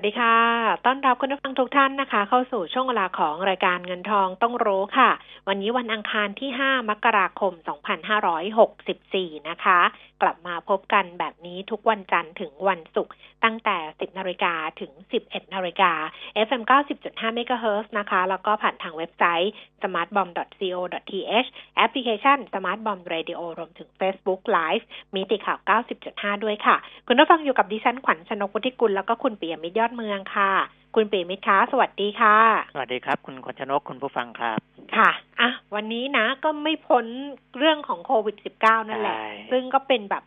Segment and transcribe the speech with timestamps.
[0.00, 0.36] วัสดีค่ะ
[0.86, 5.10] ต้อนรับคุณผู้ฟังทุกท่านนะคะ เข้าสู่ช่วงเวลาของรายการเงินทองต้องรู้ค่ะ
[5.48, 7.52] วันนี้วันอังคารที่ 5 มกราคม
[8.70, 9.78] 2564 นะคะ
[10.22, 13.14] กลับมาพบกันแบบนี้ทุกวันจันทร์ถึงวันศุกร์
[13.44, 14.92] ตั้งแต่ 10นาฬิกาถึง
[15.24, 15.92] 11นาฬิกา
[16.46, 16.62] FM
[17.00, 24.84] 90.5 MHz นะคะ แล้วก็ผ่านทางเว็บไซต์ smartbomb.co.th แอปพลิเคชัน smartbomb radio รวมถึง Facebook Live
[25.14, 25.58] มีติข่าว
[26.02, 26.76] 90.5 ด้วยค่ะ
[27.06, 30.52] คุณผู้ฟังอยู่กับดิฉันขวัญชนกพุทธิกุลแล้วก็คุณปิยมิตรยอดเมืองค่ะ
[30.94, 32.36] คุณปิยมิตรคะสวัสดีค่ะ
[32.74, 34.58] สวัสดีครับ คุณขวัญชนกคุณผู้ฟังครับ
[34.96, 35.10] ค่ะ
[35.40, 37.04] อะ วันนี้นะก็ไม่พ้น
[37.58, 40.22] เรื่องของโควิด -19 นั่นแหละใช่ซึ่งก็เป็นแบบ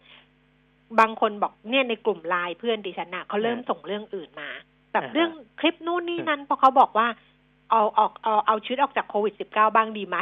[1.00, 4.50] บางคนบอกเนี่ยในกลุ่มไลน์เพื่อนดิฉันน่ะเขาเริ่มเออส่งเรื่องอื่นมา
[4.92, 7.08] แบบอ่าฮะเรื่องคลิปนู่นนี่นั่นเพราะเขาบอกว่า
[7.70, 10.18] เอาออกเอาเอาชีวิตออกจากโควิด -19 บ้างดีไหม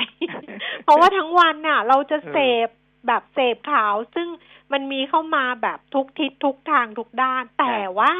[0.83, 2.67] เพราะว่าทั้งวันน่ะ เราจะเสพ
[3.07, 4.27] แบบเสพข่าว ซึ่ง
[4.71, 8.13] มันมีเข้ามาแบบทุกทิศทุกทางทุกด้าน แต่ว่า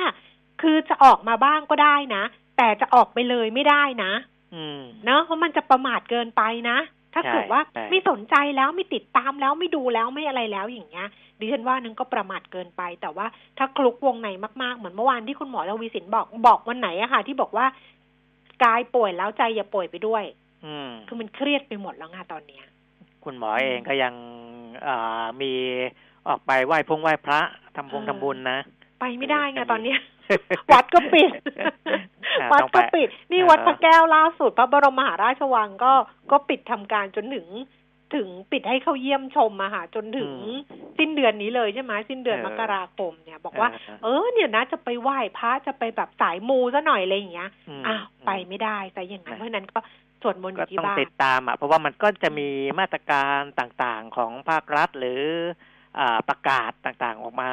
[0.61, 2.23] คือจะออกมาบ้างก็ได้นะ
[2.57, 4.11] แต่จะออกไปเลยไม่ได้นะ
[4.55, 6.77] อืมเนอะเพราะมันจะประมาทเกินไปนะ
[7.13, 11.07] ถ้าใช่เกิดว่าใช่ไม่สนใจแล้วไม่ติดตามแล้วไม่ดูแล้วไม่อะไรแล้วอย่างเงี้ย
[11.39, 13.25] ดิฉันว่านั้นก็ประมาทเกินไป แต่ว่า
[13.57, 14.29] ถ้าคลุกวงใน
[14.61, 17.65] มากๆ เหมือนเมื่อวานที่คุณหมอทวีสินบอกบอกวันไหนอะค่ะ ที่บอกว่า
[18.63, 20.23] กายป่วยแล้วใจอย่าป่วยไปด้วย
[20.65, 22.65] อืมคือมันเครียดไปหมดแล้วไงตอนเนี้ย
[23.23, 24.13] คุณหมอเองก็ยัง
[24.87, 25.51] อ่ามี
[26.27, 27.39] ออกไปไหว้พงไหว้พระ
[27.75, 28.57] ทำพงเออทำบุญนะ
[28.99, 29.99] ไปไม่ได้ไงจะมีตอนเนี้ย
[30.73, 35.93] วัดก็ปิดอ่าวัดต้องไปก็ปิด นี่อ่าวัดพระแก้วล่าสุด พระบรมมหาราชวังก็
[36.31, 37.47] ก็ปิดทำการจนถึง
[38.15, 40.31] ถึงปิดให้เข้าเยี่ยมชมอะค่ะจนถึง
[40.97, 47.49] สิ้นเดือนนี้เลยใช่ไหมสิ้นเดือนเออมกราคมเนี่ย บอกว่าเออเออเนี่ยนะจะไปไหว้พระจะไปแบบสายมูซะหน่อยอะไรอย่างเงี้ย
[47.81, 49.79] มอ้าวไปไม่ได้แต่อย่างนั้นนะเพราะฉะนั้นก็
[50.21, 52.47] สวดมนต์อก็ยู่ที่ต้องบ้านติดตามอะเพราะว่ามันก็จะมี
[52.79, 55.68] มาตรการต่างๆของภาครัฐหรืออ่า
[56.29, 57.51] ประกาศต่างๆออกมา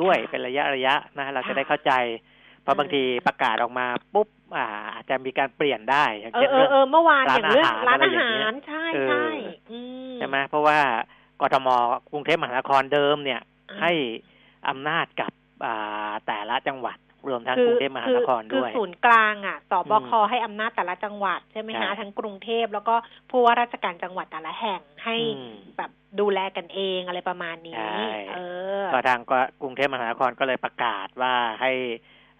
[0.00, 1.92] ด้วยค่ะเป็นระยะระยะนะเราจะค่ะได้เข้าใจ
[2.62, 9.26] เพราะเออบางทีประกาศออกมาปุ๊บอ่าอาจจะมีการเปลี่ยนได้อย่างเอเช่อนเอเรื่อองเออเมื่อวานร้าอนย่างเรื่องอาหารร้านอะไรอาอย่างหาเงี้รยใช่เออใช่
[9.70, 9.78] อื
[10.12, 10.78] มใช่ไหมเพราะว่า
[11.40, 11.68] กทม
[12.12, 13.92] กรุงเทพมหานครเดิมเนี่ยอ่าให้
[14.68, 15.32] อำนาจกับ
[15.64, 22.94] อ่าแต่ละจังหวัด รวมทั้งคืกรุงเทพมหานครคือด้วยศูนย์กลางอะสบคอืมให้อำนาจแต่ละจังหวัดใช่ไหมใช่คะทั้งกรุงเทพแล้วก็
[23.30, 25.90] ผู้ว่าราชการจังหวัดแต่ละแห่งให้อืมแบบ
[26.20, 28.38] ดูแลกันเองอะไรประมาณนี้ใช่เอ
[28.82, 31.72] อก็ทางก็กรุงเทพมหานครก็เลยประกาศว่าให้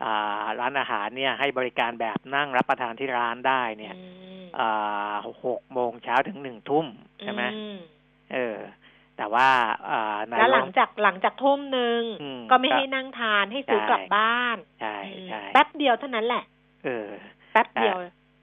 [0.03, 4.03] อ่าร้านอาหารเนี่ยให้บริการแบบนั่งรับประทานที่ร้านได้เนี่ยอื
[4.43, 5.15] มอ่า
[5.45, 6.87] หกโมงเช้าถึงหนึ่งทุ่ม
[7.21, 7.79] ใช่ไหมอืม
[8.33, 8.57] เออ
[9.23, 9.51] แต่ว่า
[9.91, 16.45] อ่านายแล้วหลักงจากหลังจากทุ่มหนึ่งอืมก็ไม่ก็ให้นั่งทานให้ซื้อใช่กลับบ้านใช่อืมใช่แป๊บเดียวเท่านั้นแหละ
[16.85, 17.09] เออ
[17.53, 17.97] แป๊บเดียว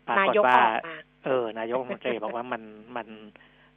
[0.08, 2.62] ปรากนาฏยกว่าออกมาเออ นายกรัฐมนตรีบอกว่ามัน
[2.96, 3.08] มัน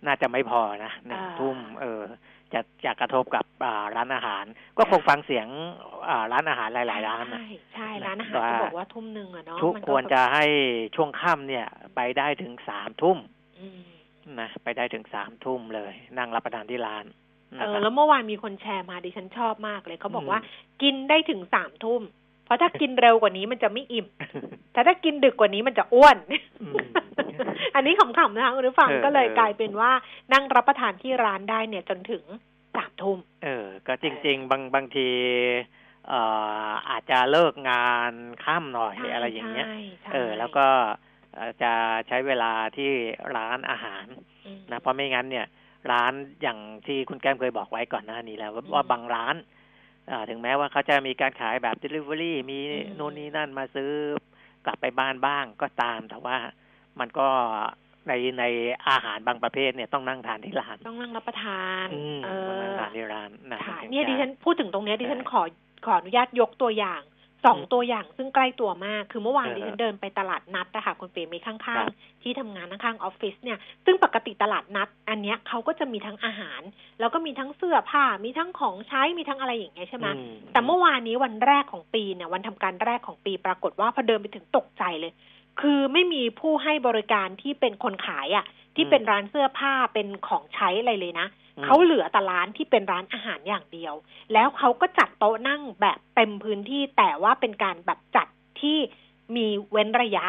[0.07, 2.03] น่าจะไม่พอนะหนึ่งอ่าทุ่มเออ
[2.53, 4.45] จะจะกระทบกับอ่าร้านอาหาร
[4.79, 5.47] ก็คงฟังเสียง
[6.09, 10.45] อ่าร้านอาหารหลายๆร้านนะใช่ใช่นะร้านอาหารว่าก็บอกว่าทุ่มหนึ่งอะเนาะทุกมันควรจะให้
[10.97, 13.19] ช่วงค่ำเนี่ย ไปได้ถึงสามทุ่ม
[13.61, 13.81] อืม
[14.41, 17.05] นะไปได้ถึงสามทุ่มเลย นั่งรับประทานที่ร้าน
[17.59, 20.41] เอนะอครับแล้วเมื่อวานมีคนแชร์มาดิฉันชอบมากเลยเขาบอกอืมว่า
[20.83, 22.03] กินได้ถึงสามทุ่ม
[22.45, 24.07] เพราะถ้ากินเร็วกว่านี้มันจะไม่อิ่ม
[24.73, 26.17] แต่ถ้ากินดึกกว่านี้มันจะอ้วน
[26.63, 26.75] อืม
[27.75, 29.93] อันนี้ขำๆนะคะคุณผู้ฟังเออก็เลยเออกลายเป็นว่า
[30.33, 32.25] นั่งรับประทานที่ร้านได้เนี่ยจนถึง
[32.77, 35.09] สามทุ่มเออ ก็จริง ๆ บางบางที
[36.09, 36.21] เอ่
[36.67, 38.13] ออาจจะเลิกงาน
[38.45, 41.12] ค่ำหน่อยอะไรอย่างเงี้ยใช่ใช่เออ แล้วก็เอ่อ
[41.63, 41.73] จะ
[42.09, 42.91] ใช้เวลาที่
[43.37, 44.07] ร้านอาหาร
[44.47, 45.47] อืมนะเพราะไม่งั้นเนี่ย
[45.93, 46.13] ร้าน
[46.43, 49.35] อย่างที่คุณแก้มเคยบอกไว้ก่อนหน้านี้แล้ว ว่าอืมว่าบางร้าน
[50.11, 53.91] อ่าถึงแม้ว่าเขาจะมีการขายแบบ delivery มีอืมโน่นนี่นั่นมาซื้อ
[54.65, 56.37] กลับไปบ้านบ้างก็ตาม แต่ว่า
[57.01, 57.29] มันก็
[58.09, 58.45] ในใน
[58.89, 65.43] อาหารบางประเภทเนี่ยต้องนั่งทานที่ร้าน ต้องนั่งรับประทานอืมเอต้องนั่งอทานที่ร้านนะค่ะถึงเนี่ยจะดิฉันพูดถึงตรงเนี้ยดิฉันเออขอ
[65.87, 67.01] ขออนุญาตยกตัวอย่าง
[67.45, 76.61] สองอืมตัวอย่างซึ่งใกล้ตัวมาก คือเมื่อวานเออดิฉันเดินไปตลาดนัดนะคะคุณเปรมมีข้าครังบๆที่ทำงานข้างๆออฟฟิศเนี่ย ซึ่งปกติตลาดนัด อันเนี้ยเขาก็จะมีทั้งอาหาร
[77.01, 80.23] แล้วก็มีทั้งเสื้อผ้า มีทั้งของใช้ มีทั้งอะไรอย่างเงี้ยใช่ไหมอื
[80.53, 85.13] แต่เมื่อวานนี้วันแรกของปีเนี่ยวันทำการแรกของปีปรากฏว่าพอเดินไปถึงตกใจเลย
[85.61, 88.45] คือไม่มีผู้ให้บริการที่เป็นคนขายอะ่ะ
[88.77, 93.95] ที่เป็นร้านเสื้อผ้าเป็นของใช้อะไรเลยนะอืม เขาเหลือแต่ร้านที่เป็นร้านอาหารอย่างเดียว
[94.33, 98.27] แล้วเขาก็จัดโต๊ะนั่งแบบเต็มพื้นที่แต่ว่าเป็นการแบบจัด
[98.61, 98.79] ที่
[99.37, 100.27] มีเว้นระยะ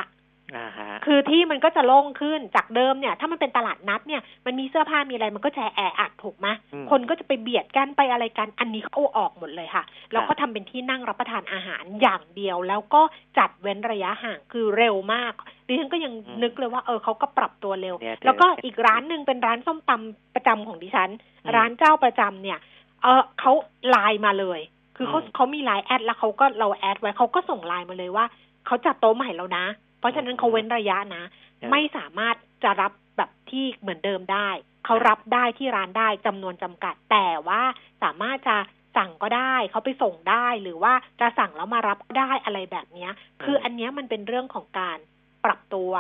[0.57, 13.01] อ่าฮะคือที่มันก็จะโล่งขึ้นจากเดิมเนี่ย ถ้ามันเป็นตลาดนัดเนี่ยมันมีเสื้อผ้ามีอะไรมันก็จะแออัดถูกไหมอืมคนก็จะไปเบียดกันไปอะไรกันอันนี้เขาเอาออกหมดเลยค่ะ แล้วครัก็บทำเป็นที่นั่งรับประทานอาหารอย่างเดียว แล้วก็
[13.37, 15.33] จัดเว้นระยะห่างคือเร็วมาก
[15.67, 16.13] ดิฉันก็ยัง
[16.43, 21.09] นึกเลยว่าเออเขาก็ปรับตัวเร็วเนี่ยแล้วก็อีกร้านหนึ่งเป็นร้านส้มตำประจำของดิฉัน
[21.45, 22.59] อืมร้านเจ้าประจำเนี่ย
[23.03, 23.51] เออเขา
[23.89, 24.59] ไลน์มาเลย
[24.97, 28.25] คือเขาอืมเขามีไลน์แอดแล้วเขาก็เราแอดไว้เขาก็ส่งไลน์มาเลยว่า
[28.65, 29.65] เขาจัดโต๊ะใหม่แล้วนะ
[29.99, 31.23] เพราะฉะนั้นเขาเว้นระยะนะ
[31.61, 34.49] ครับไม่สามารถจะรับแบบที่เหมือนเดิมได้
[34.85, 37.61] เขารับได้ที่ร้านได้จำนวนจำกัด แต่ว่า
[38.03, 38.55] สามารถจะ
[38.97, 43.11] สั่งก็ได้เขาไปส่งได้หรือว่าจะสั่งแล้วมารับก็ได้อะไรแบบเนี้ย
[43.43, 44.97] คืออันเนี้ยมันเป็นเรื่องของการ
[45.45, 45.91] ปรับตัว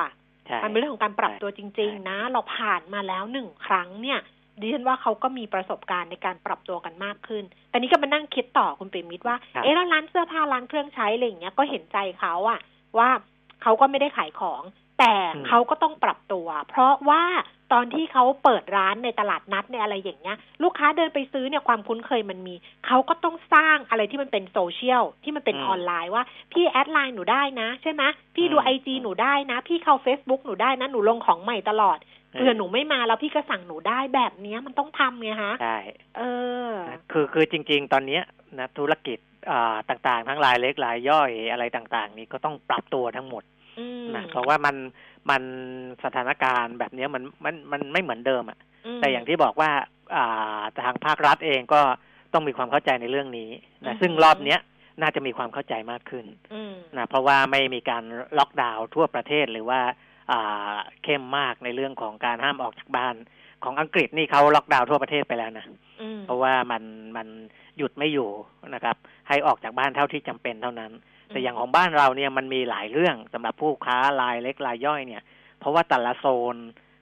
[0.45, 4.19] ใช่มันเป็นเรื่องของการปรับตัวจริง ๆ นะ เราผ่านมาแล้วหนึ่งครั้งเนี่ย
[4.61, 12.59] ดิฉันว่าเขาก็มีประสบการณ์ในการปรับตัวกันมากขึ้น แต่นี้ก็มานั่งคิดต่อคุณปิ่มมิตรว่าครับเอ๊ะแล้วร้านเสื้อผ้าร้านเครื่องใช้อะไรอย่างเงี้ยก็เห็นใจเขาอะ
[12.97, 13.09] ว่า
[13.61, 14.61] เขาก็ไม่ได้ขายของ
[15.03, 15.17] แต่
[15.47, 17.23] เขาก็ต้องปรับตัว เพราะว่า
[17.73, 22.55] ตอนที่เขาเปิดร้านในตลาดนัดในอะไรอย่างเงี้ย ลูกค้าเดินไปซื้อเนี่ยความคุ้นเคยมันมี
[22.87, 28.03] เขาก็ต้องสร้างอะไรที่มันเป็นโซเชียลที่มันเป็นอืมออนไลน์ว่า พี่แอดไลน์หนูได้นะ ใช่ไหม
[28.35, 31.97] พี่ดูอืมไอจีหนูได้นะ พี่เข้า Facebook หนูได้นะ หนูลงของใหม่ตลอด
[32.33, 35.77] เผื่อหนูไม่มาแล้วพี่ก็สั่งหนูได้แบบเนี้ยมันต้องทำไงฮะใช่
[36.17, 36.21] เอ
[36.67, 38.23] อนะคือคือจริง ๆ ตอนเนี้ย
[38.59, 39.19] นะธุรกิจ
[39.49, 43.62] อ่าต่างๆ ทั้งรายเล็กรายย่อยอะไรต่าง ๆ นี่ก็ต้องปรับตัวทั้งหมดอืม
[44.15, 44.75] นะเพราะว่ามัน
[45.29, 45.43] มัน
[46.03, 48.59] สถานการณ์แบบเนี้ยมันมันมันไม่เหมือนเดิมอะ
[48.97, 49.71] มแต่อย่างที่บอกว่า
[50.15, 51.81] อ่าทางภาครัฐเองก็
[52.33, 53.49] ต้องมีความเข้าใจในเรื่องนี้
[53.83, 54.59] อืนะอฮึซึ่งรอบเนี้ย
[55.01, 58.03] น่าจะมีความเข้าใจมากขึ้นอืมนะเพราะว่าไม่มีการ
[58.37, 59.79] ล็อกดาวน์ทั่วประเทศหรือว่า
[60.31, 63.15] อ่าเข้มมากในเรื่องของการห้ามออกจากบ้าน
[63.63, 65.65] ของอังกฤษนี่เขาล็อกดาวน์ทั่วประเทศไปแล้วนะ
[66.01, 66.83] อืมเพราะว่ามัน
[67.17, 67.27] มัน
[67.77, 68.29] หยุดไม่อยู่
[68.73, 68.95] นะครับ
[69.27, 70.91] ให้ออกจากบ้านเท่าที่จำเป็นเท่านั้น
[71.27, 75.21] แต่อย่างของบ้านเราเนี่ยมันมีหลายเรื่องสำหรับผู้ค้ารายเล็กรายย่อยเนี่ย
[75.59, 76.55] เพราะว่าแต่ละโซน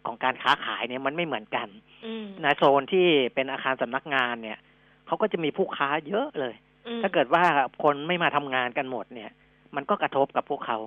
[0.06, 1.68] ของการค้าขายเนี่ยมันไม่เหมือนกัน
[2.06, 4.60] อืมนะโซนที่เป็นอาคารสำนักงานเนี่ย
[5.08, 6.56] เขาก็จะมีผู้ค้าเยอะเลย
[6.88, 7.44] อืมถ้าเกิดว่า
[7.84, 9.32] คนไม่มาทำงานกันหมดเนี่ย
[9.76, 10.78] มันก็กระทบกับพวกเขา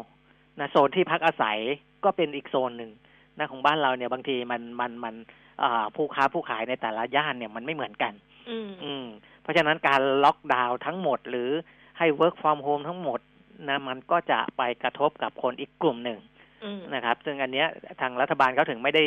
[0.61, 1.59] นะโซนที่พักอาศัย
[2.05, 2.91] ก็เป็นอีกโซนหนึ่ง
[3.39, 5.15] นะของบ้านเราเนี่ยบางทีมันมันมัน
[5.63, 8.13] อ่าผู้ค้าผู้ขายในแต่ละย่านเนี่ยมันไม่เหมือนกัน
[8.51, 9.07] อืมอืม
[9.43, 11.51] เพราะฉะนั้นการล็อกดาวน์ทั้งหมดหรือ
[11.99, 13.21] ให้ work from home ทั้งหมด
[13.69, 16.19] นะมันก็จะไปกระทบกับคนอีกกลุ่มหนึ่ง
[16.65, 17.69] อืมนะครับ ซึ่งอันเนี้ย
[18.01, 19.05] ทางรัฐบาลเขาถึงไม่ได้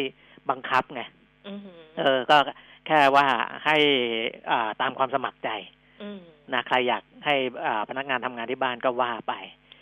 [0.50, 1.01] บังคับไง
[1.48, 1.60] อืม
[2.00, 2.38] เออ ก็
[2.88, 3.25] แค่ว่า
[3.66, 3.78] ให้
[4.51, 5.50] อ่าตามความสมัครใจ
[6.01, 6.19] อืม
[6.54, 7.36] นะใครอยากให้
[7.66, 9.33] อ่าพนักงานทำงานที่บ้านก็ว่าไป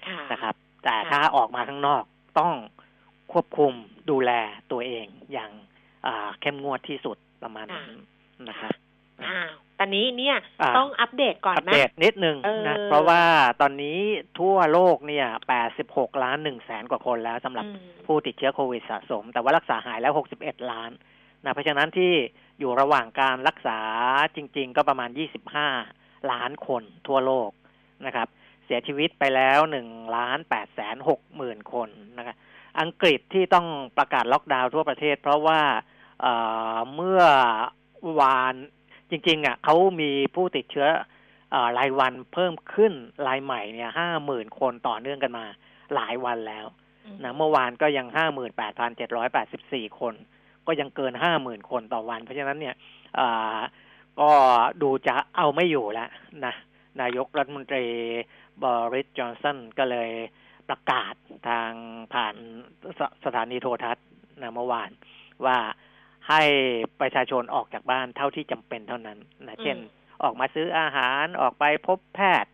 [0.07, 2.03] ค่ะนะครับ แต่ค่ะถ้าออกมาข้างนอก
[2.39, 2.53] ต้อง
[3.31, 3.73] ควบคุม
[4.09, 4.31] ดูแล
[4.71, 5.51] ตัวเองอย่าง
[6.05, 7.89] อ่าเข้มงวดที่สุดประมาณนั้น
[8.49, 8.71] นะครับ
[9.25, 13.23] อ้าวตอนนี้เนี่ยอ่าต้องอัปเดตก่อนอัปไหมเดตนิดนึงเออนะ เพราะว่า
[13.61, 13.99] ตอนนี้
[14.39, 15.27] ทั่วโลกเนี่ย
[15.75, 20.91] 86 ล้าน 1 แสนกว่าคนแล้วสำหรับอืมผู้ติดเชื้อโควิดสะสม แต่ว่ารักษาหายแล้ว 61 ล้าน
[21.43, 22.13] นะ เพราะฉะนั้นที่
[22.59, 23.79] อยู่ระหว่างการรักษา
[24.35, 25.09] จริง ๆ ก็ประมาณ
[25.69, 27.49] 25 ล้านคนทั่วโลก
[28.05, 28.27] นะครับ
[28.65, 32.35] เสียชีวิตไปแล้ว1ล้าน8แสน6หมื่นคนนะครับ
[32.79, 35.61] อังกฤษที่ต้องประกาศล็อกดาวน์ทั่วประเทศ เพราะว่า
[36.21, 36.33] เอ่
[36.75, 37.21] อเมื่อ
[38.19, 38.84] วานจ
[39.27, 40.87] ริงๆอะเขามีผู้ติดเชื้อ
[41.51, 42.93] เออรายวันเพิ่มขึ้น
[43.27, 45.45] รายใหม่เนี่ยห้าหมื่นคนต่อเนื่องกันมา
[45.95, 46.65] หลายวันแล้ว
[47.23, 50.13] นะเมื่อวานก็ยังห้าหมื่นแปดพันเจ็ดร้อยแปดสิบสี่คน
[50.67, 52.75] ก็ยังเกินห้าหมื่นคนต่อวัน เพราะฉะนั้นเนี่ย
[53.15, 53.57] เอ่อ
[54.19, 54.31] ก็
[54.81, 56.09] ดูจะเอาไม่อยู่แล้ว
[56.45, 56.53] นะ
[57.01, 57.85] นายกรัฐมนตรี
[58.63, 60.09] บริสจอนสันก็เลย
[60.69, 61.13] ประกาศ
[61.47, 61.71] ทาง
[62.13, 62.35] ผ่าน
[62.99, 64.05] สสถานีโทรทัศน์
[64.41, 64.89] นะเมื่อวาน
[65.45, 65.57] ว่า
[66.29, 66.41] ให้
[67.01, 69.17] ประชาชนออกจากบ้านเท่าที่จำเป็นเท่านั้น
[69.47, 69.77] นะเช่น
[70.23, 72.51] ออกมาซื้ออาหารออกไปพบแพทย์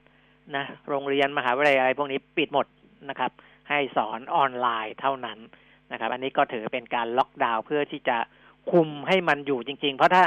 [0.55, 2.67] นะโรงเรียนมหาวิทยาลัยอะไรพวกนี้ปิดหมด
[3.09, 3.31] นะครับ
[3.69, 5.39] ให้สอนออนไลน์เท่านั้น
[5.91, 8.17] นะครับ อันนี้ก็ถือเป็นการล็อกดาวน์เพื่อที่จะ
[8.71, 10.23] คุมให้มันอยู่จริง ๆ เพราะถ้า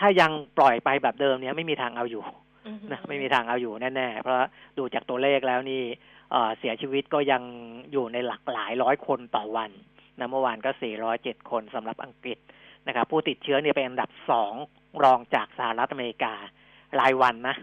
[0.00, 2.22] ถ้ายังปล่อยไปแบบเดิมเนี้ยไม่มีทางเอาอยู่
[2.66, 4.36] อืมนะไม่มีทางเอาอยู่แน่ๆ เพราะ
[4.78, 5.82] ดูจากตัวเลขแล้วนี่
[6.30, 7.42] เอ่อเสียชีวิตก็ยัง
[7.92, 9.70] อยู่ในหลักหลายร้อยคนต่อวัน
[10.18, 10.70] นะเมื่อวานก็
[11.10, 12.38] 407 คนสำหรับอังกฤษ
[12.88, 14.54] นะครับผู้ติดเชื้อเนี่ยเป็นอันดับสอง
[15.04, 16.34] รองจากสหรัฐอเมริกา
[17.00, 17.56] รายวันนะ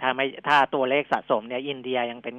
[0.00, 2.36] ถ้าไม่ถ้าตัวเลขสะสมเนี่ยอินเดียยังเป็น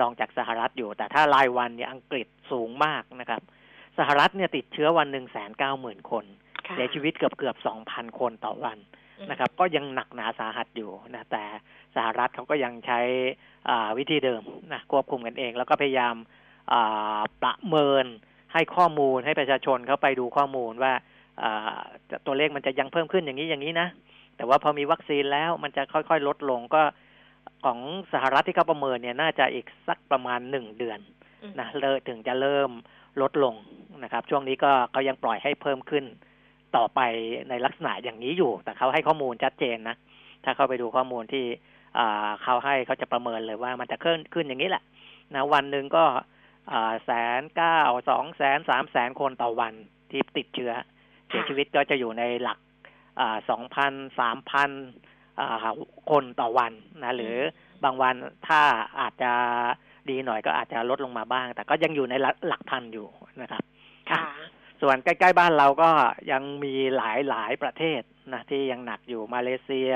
[0.00, 3.42] รองจากสหรัฐอยู่ แต่ถ้ารายวันเนี่ยอังกฤษสูงมากนะครับ
[3.98, 6.24] สหรัฐเนี่ยติดเชื้อวันหนึ่งแสนเก้าหมื่นคน
[6.66, 8.78] ค่ะเสียชีวิตเกือบเกือบสองพันคนต่อวัน
[9.30, 11.44] นะครับ ก็ยังหนักหนาสาหัสอยู่นะแต่
[11.96, 13.00] สหรัฐเขาก็ยังใช้
[13.68, 16.14] อ่าวิธีเดิมนะควบคุมกันเอง แล้วก็พยายาม
[16.72, 18.06] อ่าประเมิน
[18.52, 21.11] ให้ข้อมูลให้ประชาชนเขาไปดูข้อมูลว่าอ่าจะ
[22.26, 23.88] ตัวเลขมันจะยังเพิ่มขึ้นอย่างนี้อย่างนี้นะ
[24.36, 26.82] แต่ว่าพอมีวัคซีนแล้วมันจะค่อยๆ ลดลงก็
[27.64, 27.78] ของ
[28.12, 30.98] สหรัฐที่เขาประเมินเนี่ยน่าจะอีกสักประมาณหนึ่งเดือน
[31.42, 32.70] อืมนะเลิถึงจะเริ่ม
[33.20, 33.54] ลดลง
[34.02, 36.04] นะครับ ช่วงนี้ก็เขายังปล่อยให้เพิ่มขึ้น
[36.76, 37.00] ต่อไป
[37.48, 39.96] ในลักษณะอย่างนี้อยู่ แต่เขาให้ข้อมูลชัดเจนนะ
[40.44, 41.44] ถ้าเข้าไปดูข้อมูลที่
[42.42, 44.82] เขาให้เขาจะประเมินเลยว่ามันจะขึ้นขึ้นอย่างนี้แหละ
[45.34, 46.04] นะวันหนึ่งก็
[47.04, 47.10] แส
[47.40, 49.74] นเก้าสองแสนสามแสนคนต่อวัน
[50.10, 52.58] ที่ติดเชื้อเสียชีวิตก็จะอยู่ในหลัก
[53.50, 54.70] สองพันสามพัน
[56.10, 56.72] คนต่อวัน
[57.02, 57.36] นะหรือ
[57.84, 58.14] บางวัน
[58.48, 58.60] ถ้า
[59.00, 59.32] อาจจะ
[60.10, 62.14] ดีหน่อยก็อาจจะลดลงมาบ้าง แต่ก็ยังอยู่ใน
[62.48, 63.08] หลักพันอยู่
[63.42, 63.62] นะครับ
[64.10, 64.22] ค่ะ
[64.82, 65.90] ส่วนใกล้ ๆ บ้านเราก็
[66.32, 69.92] ยังมีหลายหลายประเทศนะที่ยังหนักอยู่มาเลเซีย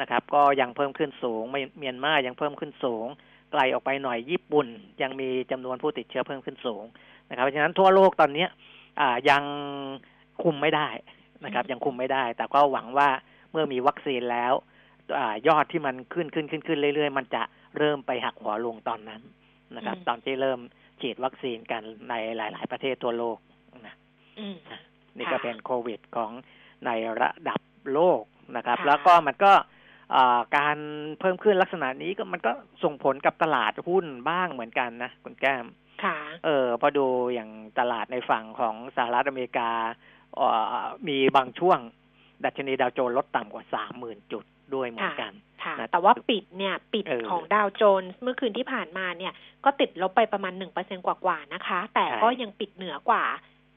[0.00, 1.42] นะครับ ก็ยังเพิ่มขึ้นสูง
[1.78, 3.06] เมียนมายังเพิ่มขึ้นสูง
[3.52, 4.66] ไกลออกไปหน่อยญี่ปุ่น
[5.02, 6.84] ยังมีจำนวนผู้ติดเชื้อเพิ่มขึ้นสูง
[7.28, 8.46] นะครับเพราะฉะนั้นทั่วโลกตอนนี้
[9.00, 9.42] อ่ายัง
[10.42, 10.88] คุมไม่ได้
[11.44, 13.08] นะครับ ยังคุมไม่ได้ แต่ก็หวังว่า
[13.50, 14.52] เมื่อมีวัคซีนแล้ว
[15.18, 17.42] อยอดที่มันขึ้นขึ้นขึ้นขึ้นเรื่อยๆ มันจะ
[17.78, 19.22] เริ่มไปหักหัวลงตอนนั้น
[19.76, 20.60] นะครับ ตอนที่เริ่ม
[21.00, 23.38] ฉีดวัคซีนกันในหลาย ๆ ประเทศทั่วโลก
[23.86, 23.94] นะ
[25.16, 26.30] นี่ก็เป็นโควิดของ
[26.86, 26.90] ใน
[27.20, 27.60] ระดับ
[27.94, 28.22] โลก
[28.56, 29.52] นะครับ แล้วก็มันก็
[30.56, 30.76] การ
[31.20, 32.52] เพิ่มขึ้นลักษณะนี้ก็มันก็
[32.84, 35.66] ส่งผลกับตลาดหุ้นบ้างเหมือนกันนะคุณแก้ม
[36.04, 39.70] ค่ะ เออพอดูอย่างตลาดในฝั่งของสหรัฐอเมริกา
[41.08, 41.78] มีบางช่วง
[42.44, 44.44] ดัชนีดาวโจนส์ลดต่ำกว่าสามหมื่นจุด
[44.74, 45.32] ด้วยเหมือนกัน
[45.78, 49.32] นะแต่ว่าปิดเนี่ย ปิดของดาวโจนส์เมื่อคืนที่ผ่านมาเนี่ย
[49.64, 53.24] ก็ติดลบไปประมาณหนึ่งเปอร์เซ็นกว่าๆนะคะ แต่ก็ยังปิดเหนือกว่า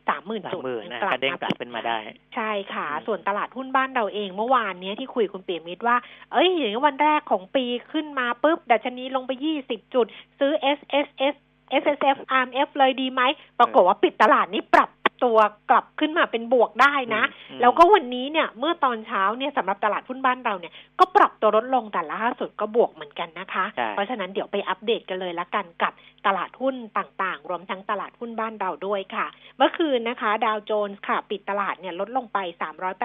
[0.10, 0.62] สามหมื่นจุด
[1.02, 1.98] กลับมาปิดเป็นมาได้
[2.36, 5.98] ใช่ค่ะ ส่วนตลาดหุ้นบ้านเราเองเมื่อวานนี้ที่คุยคุณเปียมิตรว่า
[6.32, 10.06] เอ้ยอย่างวันแรกของปีขึ้นมาปุ๊บ ดัชนีลงไปยี่สิบจุด
[10.40, 11.36] ซื้อ S S S
[11.82, 13.22] S S F R M F เลยดีไหม
[13.60, 14.90] ปรากฏว่าปิดตลาดนี้ปรับ
[15.24, 15.38] ตัว
[15.70, 17.24] กลับขึ้นมาเป็นบวกได้นะ
[17.62, 25.94] แล้วก็วันนี้เนี่ยเมื่อตอนเช้าเนี่ยสำหรับตลาดหุ้นบ้านเราเนี่ยก็ปรับตัวลดลงแต่ล่าสุดก็บวกเหมือนกันนะคะ เพราะฉะนั้นเดี๋ยวไปอัปเดตกันเลยละกันกับ
[26.28, 32.38] ตลาดหุ้นต่างๆ รวมทั้งตลาดหุ้นบ้านเราด้วยค่ะ เมื่อคืนนะคะ ดาวโจนส์ค่ะ ปิดตลาดเนี่ยลดลงไป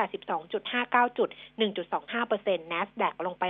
[0.06, 1.28] 382.59 จุด
[1.78, 3.44] 1.25เปอร์เซ็นต์ NASDAQ ลงไป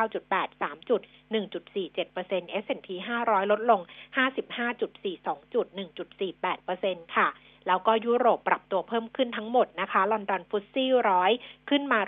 [0.00, 1.00] 189.83 จุด
[1.32, 2.88] 1.47เปอร์เซ็นต์ S&P
[3.24, 3.80] 500 ลดลง
[4.46, 5.66] 55.42 จุด
[6.16, 7.28] 1.48เปอร์เซ็นต์ค่ะ
[7.66, 11.30] แล้วก็ยุโรปปรับตัวเพิ่มขึ้นทั้งหมดนะคะ ลอนดอนฟุตซี่ร้อย
[11.68, 12.00] ขึ้นมา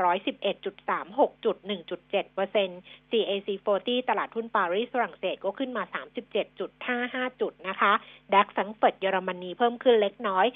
[0.67, 1.57] 111.36จุด
[1.95, 2.81] 1.7เปอร์เซ็นต์
[3.11, 5.83] CAC 40 ตลาดหุ้นปารีสฝรั่งเศสก็ขึ้นมา
[6.43, 7.93] 37.55 จุดนะคะ
[8.35, 10.47] ดัคสังเฟิร์ตเยอรมนีเพิ่มขึ้นเล็กน้อย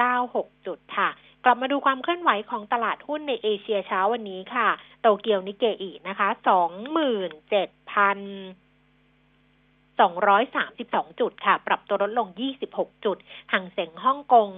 [0.00, 1.08] 7.96 จุดค่ะ
[1.44, 4.68] กลับมาดูความเคลื่อนไหวของตลาดหุ้นในเอเชียเช้าวันนี้ค่ะ
[5.00, 6.28] โตเกียวนิเกอีนะคะ
[7.64, 8.63] 27,000
[10.00, 12.28] 232 จุดค่ะ ปรับตัวลดลง
[12.66, 13.18] 26 จุด
[13.52, 14.48] ห่างเสียงฮ่องกง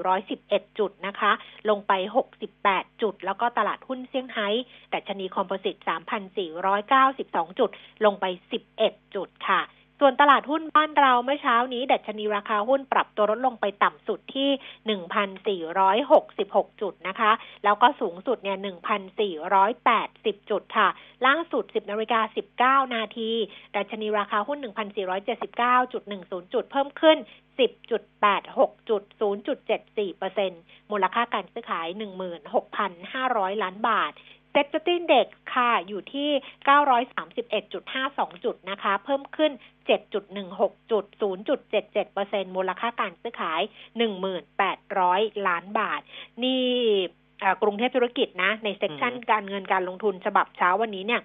[0.00, 1.32] 27,411 จุดนะคะ
[1.68, 1.92] ลงไป
[2.48, 4.48] 68 จุด แล้วก็ตลาดหุ้นเซี่ยงไฮ้
[4.90, 5.76] แต่ชนีคอมโพสิต
[6.86, 7.70] 3,492 จุด
[8.04, 8.24] ลงไป
[8.70, 9.60] 11 จุดค่ะ
[10.00, 14.50] ส่วนตลาดหุ้นบ้านเราเมื่อเช้านี้ ดัชนีราคาหุ้นปรับตัวลดลงไปต่ำสุดที่
[15.70, 17.32] 1,466 จุดนะคะ
[17.64, 18.58] แล้วก็สูงสุดเนี่ย
[19.74, 20.88] 1,480 จุดค่ะ
[21.26, 23.30] ล่าสุด 10นาฬิกา19 นาที
[23.76, 25.92] ดัชนีราคาหุ้น 1,479.10
[26.52, 27.18] จุด เพิ่มขึ้น
[27.58, 31.88] 10.86จุด0.74เปอร์เซ็นต์มูลค่าการซื้อขาย
[32.74, 34.12] 16,500 ล้านบาท
[34.58, 36.30] SET index ค่ะอยู่ที่
[37.56, 39.52] 931.52 จุดนะคะ เพิ่มขึ้น
[40.16, 41.04] 7.16 จุด
[41.84, 43.60] 0.77%มูลค่าการซื้อขาย
[44.74, 46.00] 1,800 ล้านบาท
[46.42, 46.64] นี่
[47.62, 51.22] กรุงเทพธุรกิจนะ ใน section การเงินการลงทุนฉบับเช้าวันนี้เนี่ย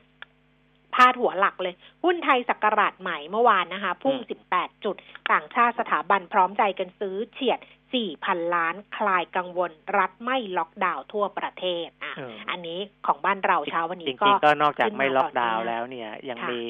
[0.96, 1.74] พาดหัวหลักเลย
[2.04, 4.16] หุ้นไทยสักราชใหม่เมื่อวานนะคะ พุ่ง
[4.52, 4.96] 18 จุด
[5.32, 7.60] ต่างชาติสถาบันพร้อมใจกันซื้อเฉียด
[8.04, 12.14] 4,000 ล้านคลายกังวล รัฐไม่ล็อกดาวน์ทั่วประเทศอะ
[12.50, 16.62] อันนี้ของบ้านเราเช้าวันนี้ก็จริงๆก็นอกจากไม่ล็อกดาวน์แล้วเนี่ย ยังมี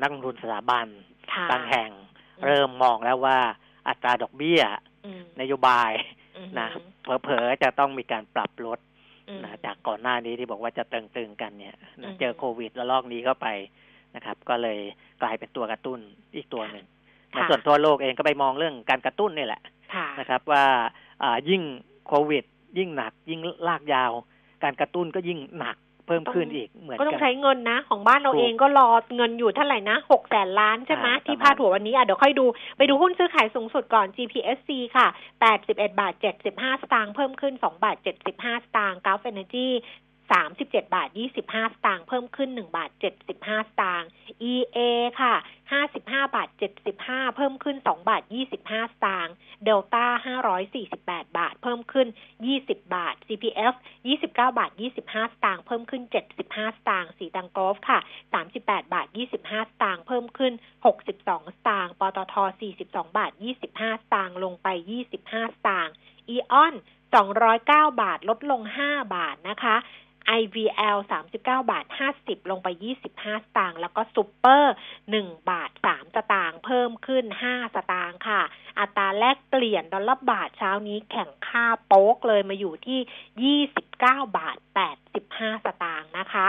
[0.00, 0.86] นักลงทุนสถาบัน
[1.50, 1.90] บางแห่ง
[2.46, 3.38] เริ่มมองแล้วว่า
[3.88, 4.62] อัตราดอกเบี้ย
[5.40, 5.90] นโยบาย
[6.60, 6.68] นะ
[7.22, 8.78] เผลอๆจะต้องมีการปรับลด
[9.44, 11.74] นะจากก่อนหน้านี้ที่บอกว่าจะตึงๆกันเนี่ย
[12.20, 13.48] เจอโควิดแล้วลอกนี้เข้าไป
[14.16, 14.78] นะครับ ก็เลย
[15.22, 16.00] กลายเป็นตัวกระตุ้น
[16.36, 16.84] อีกตัวหนึ่ง
[17.48, 19.62] ส่วนทั่วโลกเองก็ไปมองเรื่องการกระตุ้นนี่แหละ
[20.20, 20.64] นะครับ ว่า
[21.50, 21.62] ยิ่ง
[22.06, 22.44] โควิด
[22.78, 24.12] ยิ่งหนัก ยิ่งลากยาว
[24.64, 32.44] การกระตุ้นก็ยิ่งหนัก เพิ่มขึ้นอีกเหมือนก็ต้องใช้เงินนะ ของบ้านเราเองก็รอเงินอยู่เท่าไหร่นะหกแสนล้านใช่ไหมที่พาดหัววันนี้อะเดี๋ยวค่อยดู
[32.76, 35.06] ไปดูหุ้นซื้อขายสูงสุดก่อน GPSC ค่ะ
[35.40, 39.68] แปดสิบเอ็ดบาทเจ็ดสิบห้าสตางค์เพิ่มขึ้นสองบาทเจ็ดสิบห้าสตางค์กราฟเอเนจี
[40.32, 42.90] 37 บาท 25 สตางค์เพิ่มขึ้น 1 บาท
[43.30, 44.08] 75 สตางค์
[44.52, 44.78] EA
[45.20, 45.34] ค่ะ
[45.82, 46.48] 55 บาท
[46.92, 48.22] 75 เพิ่มขึ้น 2 บาท
[48.60, 49.34] 25 สตางค์
[49.66, 50.06] Delta
[50.70, 52.08] 548 บาท เพิ่มขึ้น
[52.50, 53.74] 20 บาท CPF
[54.06, 54.70] 29 บาท
[55.02, 56.02] 25 สตางค์เพิ่มขึ้น
[56.40, 57.98] 75 สตางค์สีตังกอฟค่ะ
[58.46, 59.06] 38 บาท
[59.40, 60.52] 25 สตางค์เพิ่มขึ้น
[60.84, 62.34] 62 สตางค์ปตท
[62.74, 64.68] 42 บาท 25 สตางค์ลงไป
[65.10, 65.94] 25 สตางค์
[66.34, 66.74] EON
[67.22, 69.76] 209 บาท ลดลง 5 บาทนะคะ
[70.40, 71.86] IVL 39 บาท
[72.18, 72.68] 50 ลงไป
[73.06, 74.74] 25 สตางค์ แล้วก็ซูเปอร์
[75.10, 78.42] 1 บาท 3 สตางค์ เพิ่มขึ้น 5 สตางค์ค่ะ
[78.78, 84.56] อัตราแลกเปลี่ยนดอลลาร์บาทเช้านี้แข่งค่าโป๊กเลยมาอยู่ที่ 29 บาท
[85.10, 86.48] 85 สตางค์นะคะ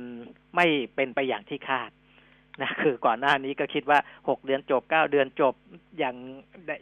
[0.55, 0.65] ไม่
[0.96, 1.91] เป็นไปอย่างที่คาด
[2.62, 5.53] นะคือก่อนหน้านี้ก็คิดว่าหกเดือนจบเก้าเดือนจบ
[6.00, 6.15] อย่าง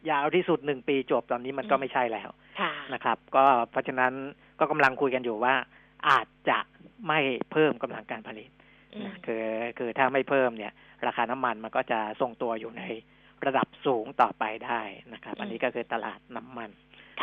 [0.09, 4.13] ยาวที่สุดหนึ่งปีจบตอนนี้มันก็ไม่ใช่แล้วค่ะนะครับ ก็เพราะฉะนั้น
[4.59, 5.53] ก็กำลังคุยกันอยู่ว่า
[6.09, 6.59] อาจจะ
[7.07, 7.19] ไม่
[7.51, 8.65] เพิ่มกำลังการผลิตอืมนะ
[9.25, 9.45] คือ
[9.77, 10.73] คือถ้าไม่เพิ่มเนี่ย
[11.07, 12.83] ราคาน้ำมันมันก็จะทรงตัวอยู่ใน
[13.45, 14.81] ระดับสูงต่อไปได้
[15.13, 16.69] นะครับ อันนี้ก็คือตลาดน้ำมัน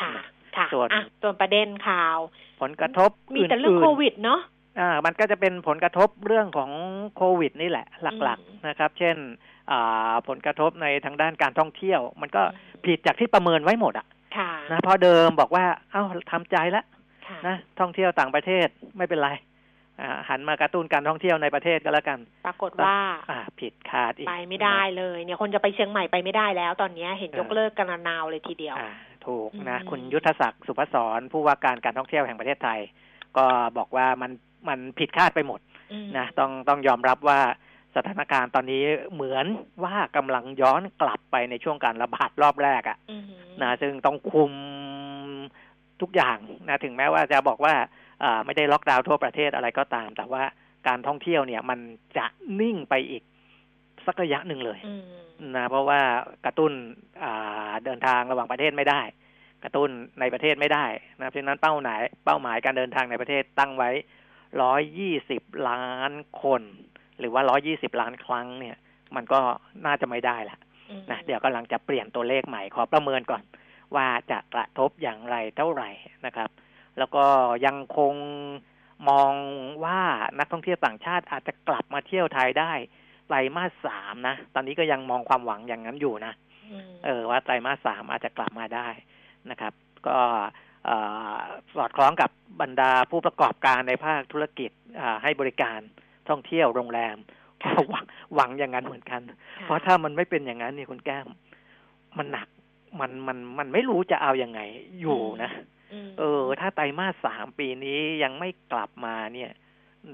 [0.01, 0.13] ค่ะ
[0.57, 2.19] ค่ะส่วนอะส่วนประเด็นข่าว
[2.61, 4.41] ผลกระทบมีแต่เรื่องนๆโควิดเนาะ
[4.81, 6.71] อ่ามันก็จะเป็นผลกระทบเรื่องของ
[7.17, 9.17] โควิด นี่แหละ หลักอืมๆนะครับ เช่น
[9.71, 12.43] อ่าผลกระทบในทางด้านการท่องเที่ยว มันก็
[12.85, 16.85] ผิดจากที่ประเมินไว้หมดอะค่ะนะเพราะเดิมบอกว่า เอ้าทำใจแล้ว
[17.27, 19.54] ค่ะนะท่องเที่ยวต่างประเทศไม่เป็นไรอ่า
[20.29, 22.97] หันมากระตุ้นการท่องเที่ยวในประเทศก็แล้วกัน ปรากฏว่า
[23.31, 28.91] อ่าผิดคาดอีก ไปไม่ได้เลยเนี่ยคนจะไปเชียงใหม่ไปไม่ได้แล้ว ตอนนี้เห็นยกเลิกกันระนาวเลยทีเดียวอ่า
[29.27, 32.81] ถูกนะอืมคุณยุทธศักดิ์สุพศรผู้ว่าการการท่องเที่ยวแห่งประเทศไทย
[33.37, 33.47] ก็
[33.79, 34.31] บอกว่ามัน
[34.69, 35.61] มันผิดคาดไปหมด
[35.93, 37.41] อืมนะต้องต้องยอมรับว่า
[37.97, 39.47] สถานการณ์ตอนนี้เหมือน
[39.85, 43.25] ว่ากำลังย้อนกลับไปในช่วงการระบาดรอบแรกอะอืม
[43.63, 44.53] นะซึ่งต้องคุม
[46.01, 47.87] ทุกอย่างนะถึงแม้ว่าจะบอกว่าอ่า
[48.47, 50.43] ไม่ได้ล็อกดาวน์ทั่วประเทศอะไรก็ตาม แต่ว่า
[50.89, 51.79] การท่องเที่ยวเนี่ยมัน
[52.19, 52.27] จะ
[52.61, 53.23] นิ่งไปอีก
[54.07, 55.03] สักระยะหนึ่งเลยอืม
[55.57, 56.01] นะเพราะว่า
[56.45, 56.73] กระตุ้น
[57.23, 59.03] อ่าเดินทางระหว่างประเทศไม่ได้
[59.65, 60.85] กระตุ้นในประเทศไม่ได้
[61.21, 63.91] นะเพราะฉะนั้นเป้าหมายเป้าหมายการเดินทางในประเทศตั้งไว้
[64.63, 66.63] ร้อยยี่สิบล้านคน
[67.21, 68.77] หรือว่าร้อยี่สิบล้านครั้งเนี่ย
[69.17, 69.41] มันก็
[69.87, 70.59] น่าจะไม่ได้ละ
[70.91, 73.43] อืมนะเดี๋ยวกำลังจะเปลี่ยนตัวเลขใหม่ขอประเมินก่อน
[73.97, 75.91] ว่าจะกระทบอย่างไรเท่าไหร่
[76.27, 76.49] นะครับ
[76.99, 77.25] แล้วก็
[77.67, 78.15] ยังคง
[79.09, 79.33] มอง
[79.85, 80.01] ว่า
[80.39, 82.73] นักท่องเที่ยวต่างชาติอาจจะกลับมาเที่ยวไทยได้
[83.27, 86.33] ไตรมาสสามนะ ตอนนี้ก็ยังมองความหวังอย่างนั้นอยู่นะ
[86.71, 88.89] อืมเออว่าไตรมาสสามอาจจะกลับมาได้
[89.51, 89.73] นะครับ
[90.07, 90.19] ก็
[90.85, 90.97] เอ่
[91.33, 91.35] อ
[91.77, 92.31] สอดคล้องกับ
[92.61, 95.79] บรรดาผู้ประกอบการในภาคธุรกิจอ่าให้บริการ
[96.29, 97.17] ท่องเที่ยวโรงแรม
[97.63, 98.05] ก็หวัง
[98.35, 99.21] หวังอย่างนั้นเหมือนกัน
[99.65, 101.29] เพราะถ้ามันไม่เป็นอย่างนั้นเนี่ยคุณแก้ม
[102.19, 102.49] มันหนัก
[103.01, 104.61] มันมันมันไม่รู้จะเอาอยัางไง
[105.01, 105.84] อยู่นะม
[106.19, 109.51] เออ ถ้าไตรมาสสามปีนี้ยังไม่กลับมาเนี่ย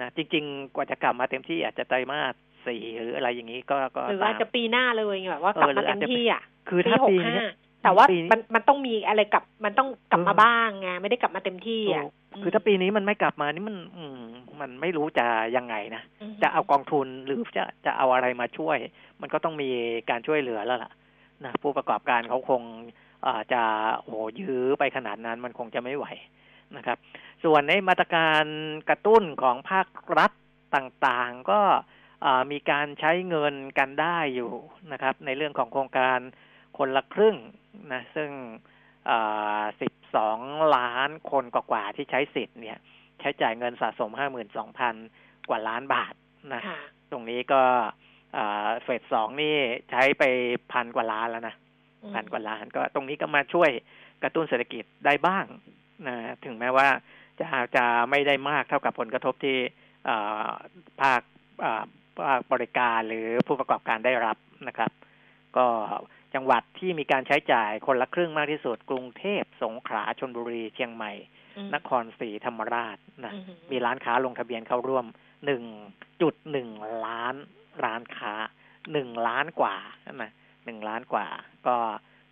[0.01, 2.35] นะจริง ๆ กว่าจะกลับมาเต็มที่อาจจะไตรมาส
[2.67, 7.51] สี่หรืออะไรอย่างนี้ก็ก็หรือว่าตามจะปีหน้าเลยไงแบบว่ากลับเออหรืมาอเต็อาจมจะที่อะคือปีถ้าหกปีห้าเนี้ย
[7.83, 14.21] แต่ว่าปีนี้มันมันต้องมีอะไรกลับมันต้องกลับมาเออบ้างไงไม่ได้กลับมาเต็มที่อะถูกคือถ้าปีนี้มันไม่กลับมานี่มันอืม
[14.61, 18.79] มันไม่รู้จะยังไงนะมจะเอากองทุนหรือจะจะเอาอะไรมาช่วย
[19.21, 19.71] มันก็ต้องมี
[20.11, 20.93] การช่วยเหลือแล้วล่ะ
[21.45, 22.63] นะผู้ประกอบการเขาคง
[23.27, 23.63] อ่าจะ
[23.99, 26.07] โอ้โหยื้อไปขนาดนั้นมันคงจะไม่ไหว
[26.77, 26.99] นะครับ
[27.45, 28.45] ส่วนในมาตรการ
[28.89, 30.33] กระตุ้นของภาครัฐ
[30.77, 31.61] ต่างๆ ก็
[32.25, 34.53] อ่ามีการใช้เงินกันได้อยู่
[34.93, 36.19] นะครับ ในเรื่องของโครงการ
[36.79, 37.37] คนละครึ่ง
[37.93, 38.31] นะซึ่ง
[39.81, 40.41] สิบสอง
[40.77, 42.79] ล้านคนกว่าๆที่ใช้สิทธิ์เนี่ย
[43.21, 44.95] ใช้จ่ายเงินสะสมห้าหมื่นสองพัน
[45.49, 46.15] กว่าล้านบาท
[46.55, 46.79] นะค่ะ
[47.11, 47.63] ตรงนี้ก็
[48.83, 49.57] เฟสสองนี่
[49.91, 50.25] ใช้ไป
[50.73, 51.70] พันกว่าล้านแล้วนะอืม
[52.15, 53.71] พันกว่าล้านก็ตรงนี้ก็มาช่วย
[54.23, 55.45] กระตุ้นเศรษฐกิจได้บ้าง
[56.07, 56.89] นะถึงแม้ว่า
[57.39, 59.57] จะจะไม่ได้มากเท่ากับผลกระทบที่
[60.07, 60.49] เอ่อ
[61.01, 61.21] ภาค
[61.61, 61.85] เอ่อ
[62.27, 64.37] ภาคบริการหรือผู้ประกอบการได้รับ
[64.69, 64.91] นะครับ
[65.57, 65.67] ก็
[66.35, 71.13] จังหวัดที่มีการใช้จ่ายคนละครึ่งมากที่สุด กรุงเทพสงขลาชนบุรีเชียงใหม่
[71.57, 75.07] อืมนครศรีธรรมราชนะอืมมีร้านค้าลงทะเบียนเข้าร่วม
[75.47, 75.63] หนึ่ง
[76.23, 76.69] จุดหนึ่ง
[77.07, 77.35] ล้าน
[77.85, 78.35] ร้านค้า
[78.93, 79.77] หนึ่งล้านกว่า
[80.23, 80.33] นะ
[80.65, 81.27] หนึ่งล้านกว่า
[81.67, 81.77] ก็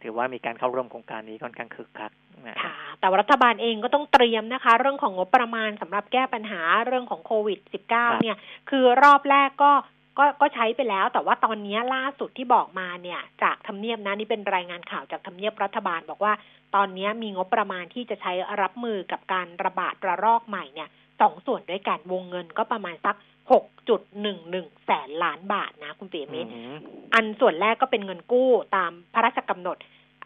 [0.02, 2.12] ถือว่ามีการเข้าร่วมโครงการนี้ค่อนข้างคึกคัก
[2.46, 7.58] นะค่ะ แต่ว่ารัฐบาลเองก็ต้องเตรียมนะคะ เรื่องของงบประมาณสำหรับแก้ปัญหาเรื่องของโควิด
[7.90, 8.36] -19 เนี่ย
[8.70, 9.72] คือรอบแรกก็
[10.18, 16.32] ก็ก็ใช้ไปแล้ว แต่ว่าตอนนี้ล่าสุดที่บอกมาเนี่ย จากทำเนียบนะนี่เป็นรายงานข่าวจากทำเนียบรัฐบาล บอกว่า
[16.74, 20.88] ตอนนี้มีงบประมาณที่จะใช้รับมือกับการระบาดระลอกใหม่เนี่ย
[21.20, 23.16] สองส่วนด้วยกันวงเงินก็ประมาณสัก
[23.50, 26.76] 6.11แสนล้านบาทนะ คุณปีมิตรอืม
[27.14, 29.78] อันส่วนแรกก็เป็นเงินกู้ตามพระราชกำหนด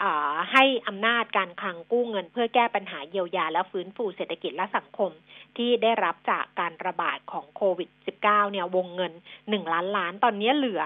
[0.02, 5.10] อ่าให้อำนาจการคลังกู้เงิน เพื่อแก้ปัญหาเยียวยาและฟื้นฟูเศรษฐกิจและสังคม
[5.56, 7.88] ที่ได้รับจากการระบาดของโควิด
[8.22, 9.12] -19 เนี่ยวงเงิน
[9.48, 10.82] หนึ่งล้านล้านตอนนี้เหลือ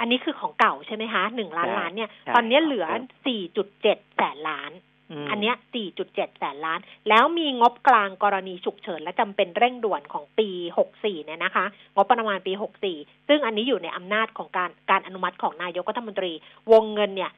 [0.00, 4.95] อันนี้คือของเก่าใช่ไหมคะหนึ่งล้านล้านเนี่ยใช่ตอนนี้เหลือครับสี่จุดเจ็ดแสนล้านม
[5.30, 5.56] อันเนี้ย
[5.96, 10.48] 4.7 แสนล้าน แล้วมีงบกลางกรณีฉุกเฉินและจำเป็นเร่งด่วนของปี
[10.88, 12.52] 64 เนี่ยนะคะ งบประมาณปี
[12.90, 16.32] 64 ซึ่งอันนี้อยู่ในอำนาจของการการอนุมัติของนายกรัฐมนตรี
[16.72, 17.30] วงเงินเนี่ย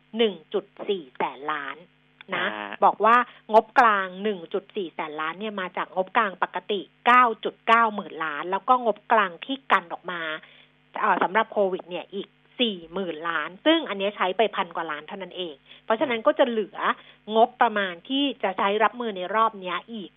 [0.54, 1.76] 1.4 แสนล้าน
[2.36, 3.16] นะอ่าบอกว่า
[3.52, 4.06] งบกลาง
[4.50, 6.80] 1.4 แสนล้านเนี่ยมาจากงบกลางปกติ
[7.38, 10.20] 9.9 หมื่นล้าน แล้วก็งบกลางที่กันออกมา
[11.00, 12.28] เอ่อสำหรับโควิดเนี่ยอีก
[12.66, 16.78] 4หมื่นล้าน ซึ่งอันเนี้ยใช้ไปพันกว่าล้านเท่านั้นเอง เพราะฉะนั้นก็จะเหลือ
[17.36, 20.10] งบประมาณที่จะใช้รับมือในรอบเนี้ยอีก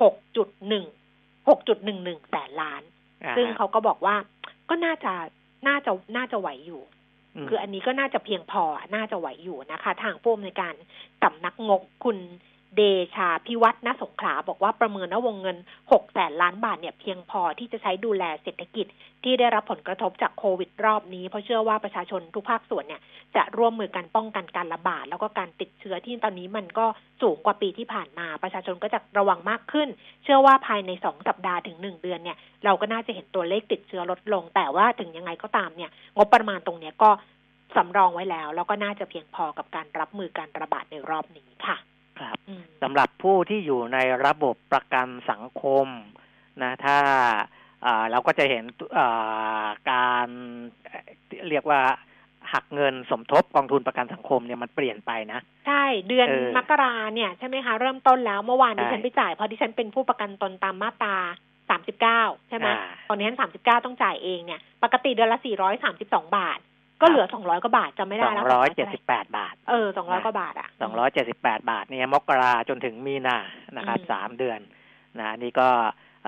[0.00, 0.84] หกจุดหนึ่ง
[1.48, 2.82] หกจุดหนึ่งหนึ่งแสนล้าน
[3.24, 4.16] อ่าซึ่งเขาก็บอกว่า
[4.68, 5.12] ก็น่าจะ
[5.66, 6.82] น่าจะน่าจะไหวอยู่
[7.44, 10.74] มคืออันนี้ก็น่าจะเพียงพอน่าจะไหวอยู่นะคะ ทางผู้อำนวยการ
[11.22, 12.18] สำนักงบคุณ
[12.76, 12.82] เด
[13.14, 15.56] ชาพิวัฒนสงขลาบอกว่าประเมินว่าวงเงิน
[15.90, 18.86] 6แสนล้านบาทเนี่ยเพียงพอที่จะใช้ดูแลเศรษฐกิจ
[19.24, 23.00] ที่ได้รับผลกระทบจากโควิดรอบนี้ เพราะเชื่อว่าประชาชนทุกภาคส่วนเนี่ย
[23.36, 26.86] จะร่วมมือกันป้องกันการระบาด แล้วก็การติดเชื้อที่ตอนนี้มันก็
[27.22, 29.88] สูงกว่าปีที่ผ่านมา ประชาชนก็จะระวังมากขึ้น
[30.24, 37.10] เชื่อว่าภายในสองสัปดาห์ถึงหนึ่งเดือนเนี่ยเราก็น่าจะเห็นตัวเลขติดเชื้อลดลง แต่ว่าถึงยังไงก็ตามเนี่ยงบประมาณตรงเนี้ยก็
[37.76, 41.76] สำรองไว้แล้ว แล้วก็น่าจะเพียงพอกับการรับมือการระบาดในรอบนี้ค่ะ
[42.20, 45.86] ครับอืมสำหรับผู้ที่อยู่ในระบบประกันสังคม
[46.62, 46.98] นะถ้า
[47.84, 48.64] อ่าเราก็จะเห็น
[48.98, 50.28] อ่าการ
[50.84, 51.80] เอ่อเรียกว่า
[52.52, 61.16] หักเงินสมทบกองทุนประกันสังคมเนี่ยมันเปลี่ยนไปนะ ใช่เดือนเออมกราเนี่ยใช่ไหมคะ เริ่มต้นแล้วเมื่อวานใช่ดิฉันไปจ่ายเพราะดิฉันเป็นผู้ประกันตนตามมาตรา
[61.70, 66.58] สามสิบเก้าใช่ไหมอ่าตอนนี้ฉันสามสิบเก้าต้องจ่ายเองเนี่ย ปกติเดือนละสี่ร้อยสามสิบสองบาท
[67.00, 73.38] ก็เหลือสองร้อยกว่าบาทจะไม่สได้องแล้วร้อยเจ็ดสิบแปดบาท เออสองร้อยกว่าบาทอะสองร้อยเจ็ดสิบแปดบาทเนี่ยมกราจนถึงมีนา
[73.76, 74.60] นะครับอืมสามเดือน
[75.20, 75.68] นะนี่ก็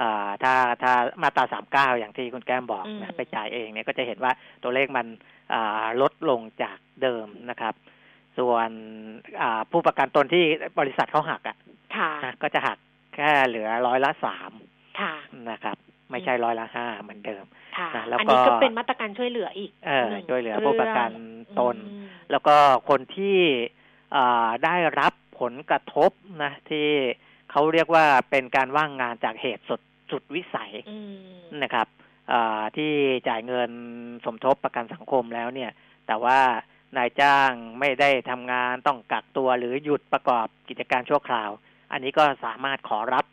[0.01, 5.07] อ่าถ้าถ้ามาตราสามเก้าอย่างที่คุณแก้มบอกนะไปจ่ายเองเนี่ยก็จะเห็นว่าตัวเลขมัน
[5.53, 7.75] อ่าลดลงจากเดิมนะครับ
[8.39, 8.71] ส่วน
[9.41, 10.45] อ่าผู้ประกันตนที่
[10.79, 11.57] บริษัทเขาหักอะ
[11.97, 12.79] ค่ะนะก็จะหัก
[13.15, 14.51] แค่เหลือร้อยละสาม
[15.01, 15.15] ค่ะ
[15.51, 15.77] นะครับ
[16.11, 17.45] ไม่ใช่ร้อยละห้าเหมือนเดิม
[17.77, 21.11] ค่ะนะแล้วก็อันนี้ก็เป็นมาตรการช่วยเหลืออีกเออนึ่งช่วยเหลือผู้ประกัน
[21.59, 22.57] ตนอืมแล้วก็
[22.89, 23.39] คนที่
[24.17, 26.11] อ่าได้รับผลกระทบ
[26.43, 26.89] นะ ที่
[27.51, 31.15] เขาเรียกว่าเป็นการว่างงานจากเหตุสุดสุดวิสัยอืม
[31.63, 31.87] นะครับ
[32.33, 32.93] อ่าที่
[33.29, 33.71] จ่ายเงิน
[34.25, 35.71] สมทบประกันสังคมแล้วเนี่ย
[36.07, 36.39] แต่ว่า
[36.97, 41.51] นายจ้างไม่ได้ทำงานต้องกักตัวหรือหยุดประกอบกิจการชั่วคราว
[41.93, 43.25] อันนี้ก็สามารถขอรับ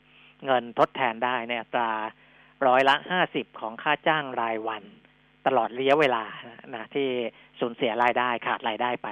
[0.45, 1.91] เงินทดแทนได้ในอัตรา
[2.67, 4.83] ร้อยละห้าสิบของค่าจ้างรายวัน
[5.47, 6.23] ตลอดระยะเวลา
[6.75, 7.07] นะที่
[7.59, 9.09] สูญเสียรายได้ขาดรายได้ไป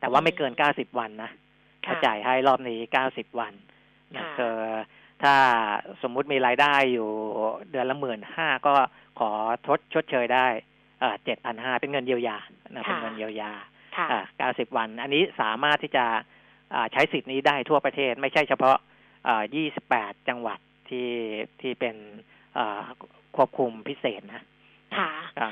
[0.00, 1.36] แต่ว่าไม่เกินเก้าสิบวันนะค่ะ
[1.84, 3.52] ถ้าจ่ายให้รอบนี้เก้าสิบวัน
[4.16, 4.50] นะค่ะก็
[5.22, 5.34] ถ้า
[6.02, 7.08] สมมุติมีรายได้อยู่
[7.70, 8.74] เดือนละหมื่นห้าก็
[9.18, 9.30] ขอ
[9.66, 10.46] ทดชดเชยได้
[11.24, 12.38] เจ็ดพันห้าเป็นเงินเยียวยา
[12.74, 13.52] นะเป็นเงินเยียวยา
[13.96, 16.04] ค่ะเก้าสิบวัน อันนี้สามารถที่จะ
[16.74, 18.76] อ่าใช้สิทธิ์นี้ได้ทั่วประเทศ ไม่ใช่เฉพาะ
[19.54, 21.10] ยี่สิบแปดจังหวัดที่
[21.60, 22.35] ที่เป็นอ่า
[23.36, 24.42] ควบคุมพิเศษนะ
[24.96, 25.50] ค่ะอ่า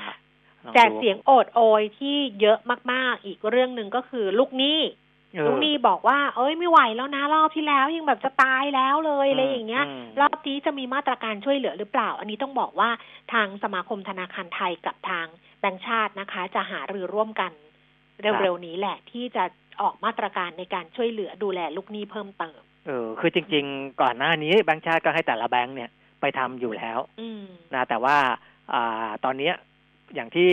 [0.65, 2.59] ลอแต่ดูเสียงโอดโอยที่เยอะ
[2.91, 4.79] มากๆ อีกเรื่องหนึ่งก็คือลูกหนี้
[5.33, 12.89] เออลูกหนี้บอกว่า เอ้ยไม่ไหวแล้วนะรอบที่แล้วยังแบบจะตายแล้วเลยอะไรอย่างเงี้ยอืมรอบนี้จะมีมาตรการช่วยเหลือหรือเปล่า อันนี้ต้องบอกว่า
[13.33, 15.25] ทางสมาคมธนาคารไทยกับทาง
[15.59, 17.51] แบงก์ชาตินะคะ จะหารือร่วมกัน
[18.21, 19.43] เร็วๆนี้แหละที่จะ
[19.81, 25.89] ออกมาตรการในการช่วยเหลือดูแลลูกหนี้เพิ่มเติม เออคือจริง ๆ ก่อนหน้านี้แบงก์ชาติก็ให้แต่ละแบงก์เนี่ย
[26.21, 28.17] ไปทำอยู่แล้วอืมนะแต่ว่า
[28.73, 29.53] อ่าตอนเนี้ย
[30.15, 30.51] อย่างที่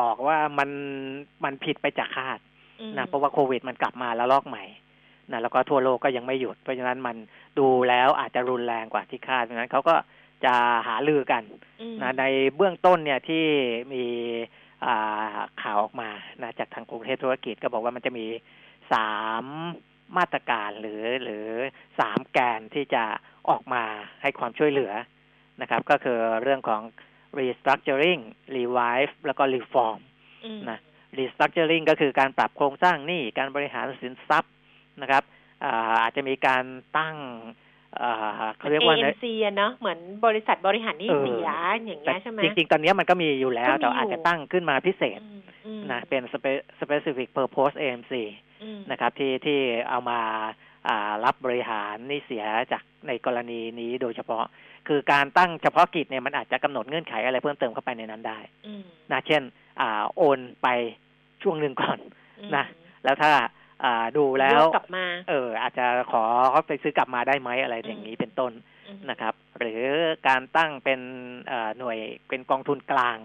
[0.00, 0.70] บอกว่ามัน
[1.44, 2.38] มันผิดไปจากคาด
[2.80, 4.64] อืมนะเพราะว่าโควิดมันกลับมาแล้วลอกใหม่
[5.30, 7.16] นะแล้วก็ทั่วโลกก็ยังไม่หยุด เพราะฉะนั้นมัน
[7.58, 9.94] ดูแล้วอาจจะรุนแรงกว่าที่คาดเพราะฉะนั้นเขาก็
[10.44, 10.54] จะ
[10.86, 11.42] หาลือกัน
[11.80, 12.24] อืมนะใน
[12.56, 13.44] เบื้องต้นเนี่ยที่
[13.92, 14.04] มี
[14.86, 16.10] อ่าข่าวออกมา
[16.42, 18.26] นะจากทางกรุงเทพธุรกิจก็บอกว่ามันจะมี
[18.92, 19.12] สา
[19.42, 19.44] ม
[20.18, 21.46] มาตรการหรือหรือ
[22.00, 23.04] สามแกนที่จะ
[23.48, 23.82] ออกมา
[24.22, 24.92] ให้ความช่วยเหลือ
[25.60, 26.82] นะครับ ก็คือเรื่องของ
[27.38, 28.20] restructuring
[28.56, 29.98] revive แล้วก็ reform
[30.44, 30.78] อืมนะ
[31.18, 34.52] restructuring ก็คือการปรับโครงสร้างหนี้การบริหารสินทรัพย์
[35.02, 35.22] นะครับ
[35.64, 36.64] อ่าอาจจะมีการ
[36.98, 37.16] ตั้ง
[38.00, 41.50] อ่าเขาเรียกว่า AMC อะเนาะเหมือนบริษัทบริหารหนี้เออเสีย
[41.86, 48.12] อย่างแต่เงี้ยใช่ไหมจริงๆ ตอนนี้มันก็มีอยู่แล้วก็มีแต่อาจอยู่จะตั้งขึ้นมาพิเศษอืมอืมนะเป็น spe- specific purpose AMC
[48.62, 50.52] อืมนะครับที่ที่เอามาอ่า
[51.24, 54.44] รับบริหารหนี่เสียจากในกรณีนี้โดยเฉพาะ
[54.88, 59.42] คือการตั้งเฉพาะกิจเนี่ยมันอาจจะกำหนดเงื่อนไขอะไรเพิ่มเติมเข้าไปในนั้นได้อืมนะเช่น
[59.80, 60.68] อ่าโอนไป
[61.42, 61.98] ช่วงหนึ่งก่อน
[62.38, 62.64] อืมนะ
[63.04, 63.30] แล้วถ้า
[63.84, 68.52] อ่าดูแล้วยกกลับมา เออ อาจจะขอเขาไปซื้อกลับมาได้ไหมอะไรอย่างนี้เป็นต้น
[68.88, 69.82] อืมนะครับ หรือ
[70.28, 71.00] การตั้งเป็น
[71.48, 73.18] เอ่อหน่วยเป็นกองทุนกลาง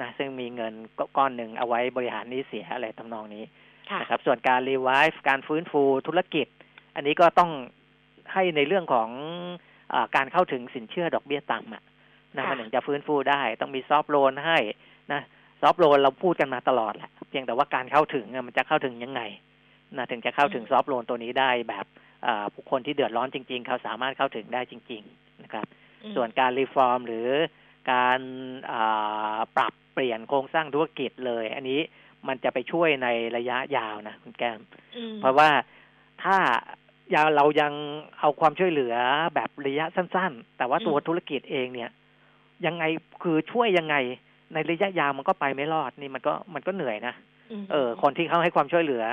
[0.00, 0.74] นะซึ่งมีเงิน
[1.16, 3.44] ก้อนหนึ่งเอาไว้บริหารหนี้เสียอะไรทำนองนี้
[3.90, 6.46] ค่ะนะครับส่วนการรีไวฟ์การฟื้นฟูธุรกิจ
[6.96, 7.50] อันนี้ก็ต้อง
[8.32, 9.08] ให้ในเรื่องของ
[9.92, 11.82] อาการเข้าถึงสินเชื่อดอกเบี้ยต่ำอะ
[12.36, 14.58] นะค่ะมันถึงจะฟื้นฟูได้ ต้องมีซอฟต์โลนให้
[15.12, 15.22] นะ
[15.62, 19.22] soft loan เราพูดกันมาตลอดแหละเพียงแต่ว่าการเข้าถึงอะมันจะเข้าถึงยังไง
[19.96, 21.86] นะถึงจะเข้าถึง soft loan ตัวนี้ได้แบบ
[22.26, 25.66] อ่าผู้คนที่เดือดร้อนจริง ๆ เขาสามารถเข้าถึงได้จริง ๆ นะครับ
[26.04, 27.28] อืมส่วนการ reform หรือ
[27.92, 28.20] การ
[28.70, 31.80] อ่าปรับเปลี่ยนโครงสร้างธุรกิจเลย อันนี้
[32.28, 34.60] มันจะไปช่วยในระยะยาวนะคุณแก้ม
[34.96, 35.50] อืมเพราะว่า
[36.24, 36.36] ถ้า
[37.14, 37.72] ยาเรายัง
[38.20, 38.94] เอาความช่วยเหลือ
[39.34, 41.90] แบบระยะสั้น ๆ แต่ว่าตัวธุรกิจเองเนี่ย
[42.66, 42.84] ยังไง
[43.22, 43.96] คือช่วยยังไง
[44.54, 47.14] ในระยะยาวมันก็ไปไม่รอดนี่มันก็มันก็เหนื่อยนะ
[47.62, 49.04] มเออ คนที่เข้าให้ความช่วยเหลือ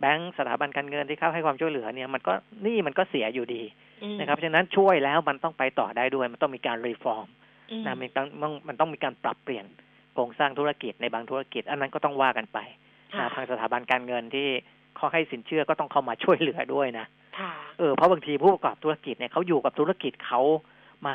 [0.00, 2.32] แบงก์สถาบันการเงินที่เข้าให้ความช่วยเหลือเนี่ยมันก็
[2.62, 3.62] หนี่มันก็เสียอยู่ดี
[4.02, 7.26] อืมนะครับฉะนั้นช่วยแล้วมันต้องไปต่อได้ด้วย มันต้องมีการรีฟอร์ม
[7.70, 9.66] อืมนะมันต้องต้องมันต้องมีการปรับเปลี่ยน
[10.14, 12.58] โครงสร้างธุรกิจในบางธุรกิจ อันนั้นก็ต้องว่ากันไป
[13.14, 14.48] ค่ะนะทางสถาบันการเงินที่
[14.96, 17.27] เขาให้สินเชื่อก็ต้องเข้ามาช่วยเหลือด้วยนะค่ะ
[17.78, 20.40] เออเพราะบางทีผู้ประกอบธุรกิจเนี่ยเขาอยู่กับธุรกิจเขา
[21.06, 21.14] มา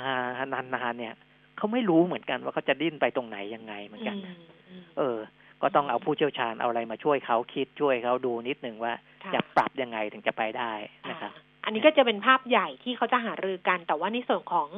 [0.54, 1.14] นานๆเนี่ย
[1.58, 4.36] เขาไม่รู้เหมือนกันว่าเขาจะดิ้นไปตรงไหนยังไงเหมือนกันนะ
[4.70, 5.18] อืมเออ
[5.62, 10.72] ก็ต้องเอาผู้เชี่ยวชาญเอาอะไรมาช่วยเขาคิดช่วยเขาดูนิดหนึ่งว่าค่ะจะปรับยังไงถึงจะไปได้
[11.12, 14.70] นะครับอ่าอันนี้ก็จะเป็นภาพใหญ่ที่เขาจะหารือกัน แต่ว่าในส่วนของ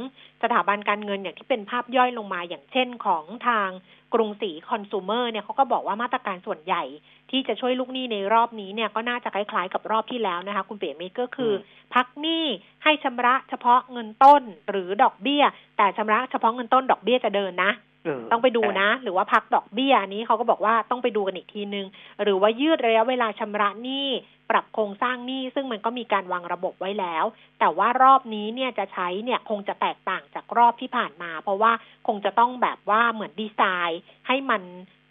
[0.44, 3.70] สถาบันการเงินอย่างที่เป็นภาพย่อยลงมาอย่างเช่นของทาง
[4.14, 6.84] กรุงศรีคอน sumer เนี่ยเขาก็บอกว่ามาตรการส่วนใหญ่
[7.32, 12.46] ที่จะช่วยลูกหนี้ในรอบนี้เนี่ยก็น่าจะคล้ายๆกับรอบที่แล้วนะคะ คุณเป๋มิตรก็คืออมพักหนี้
[12.84, 15.44] ให้ชำระเฉพาะเงินต้นหรือดอกเบี้ย
[15.78, 17.72] แต่ชำระเฉพาะเงินต้นดอกเบี้ยจะเดินนะ
[18.06, 21.88] เออต้องไปดูนะ หรือว่าพักดอกเบี้ยอันนี้เขาก็บอกว่าต้องไปดูกันอีกทีนึง
[22.24, 24.08] หรือว่ายืดระยะเวลาชำระหนี้
[24.50, 27.26] ปรับโครงสร้างหนี้ซึ่งมันก็มีการวางระบบไว้แล้ว
[27.60, 31.72] แต่ว่ารอบนี้เนี่ยจะใช้เนี่ยคงจะแตกต่างจากรอบที่ผ่านมา เพราะว่า
[32.08, 34.62] คงจะต้องแบบว่าเหมือนดีไซน์ ให้มัน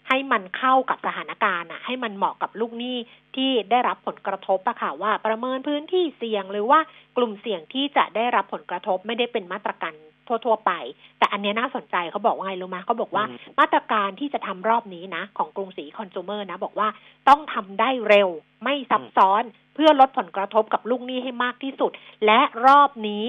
[0.09, 2.97] ให้มันเข้ากับสถานการณ์อะให้มันเหมาะกับลูกหนี้
[3.37, 6.81] ที่ได้รับผลกระทบอะค่ะว่าประเมินพื้นที่เสี่ยงหรือว่า
[7.17, 9.95] กลุ่มเสี่ยงที่จะได้รับผลกระทบไม่ได้เป็นมาตรการ
[10.29, 10.73] ทั่ว ๆ ไป
[11.19, 16.88] แต่อันเนี้ยน่าสนใจเขาบอกว่าไงรู้ไหมเขาบอกว่าอืมมาตรการที่จะทำรอบนี้นะ ของกรุงศรีคอน sumer นะ บอกว่า
[17.29, 18.29] ต้องทำได้เร็ว
[18.64, 19.43] ไม่ซับซ้อน
[19.75, 21.90] เพื่อลดผลกระทบกับลูกหนี้ให้มากที่สุด
[22.27, 23.27] และรอบนี้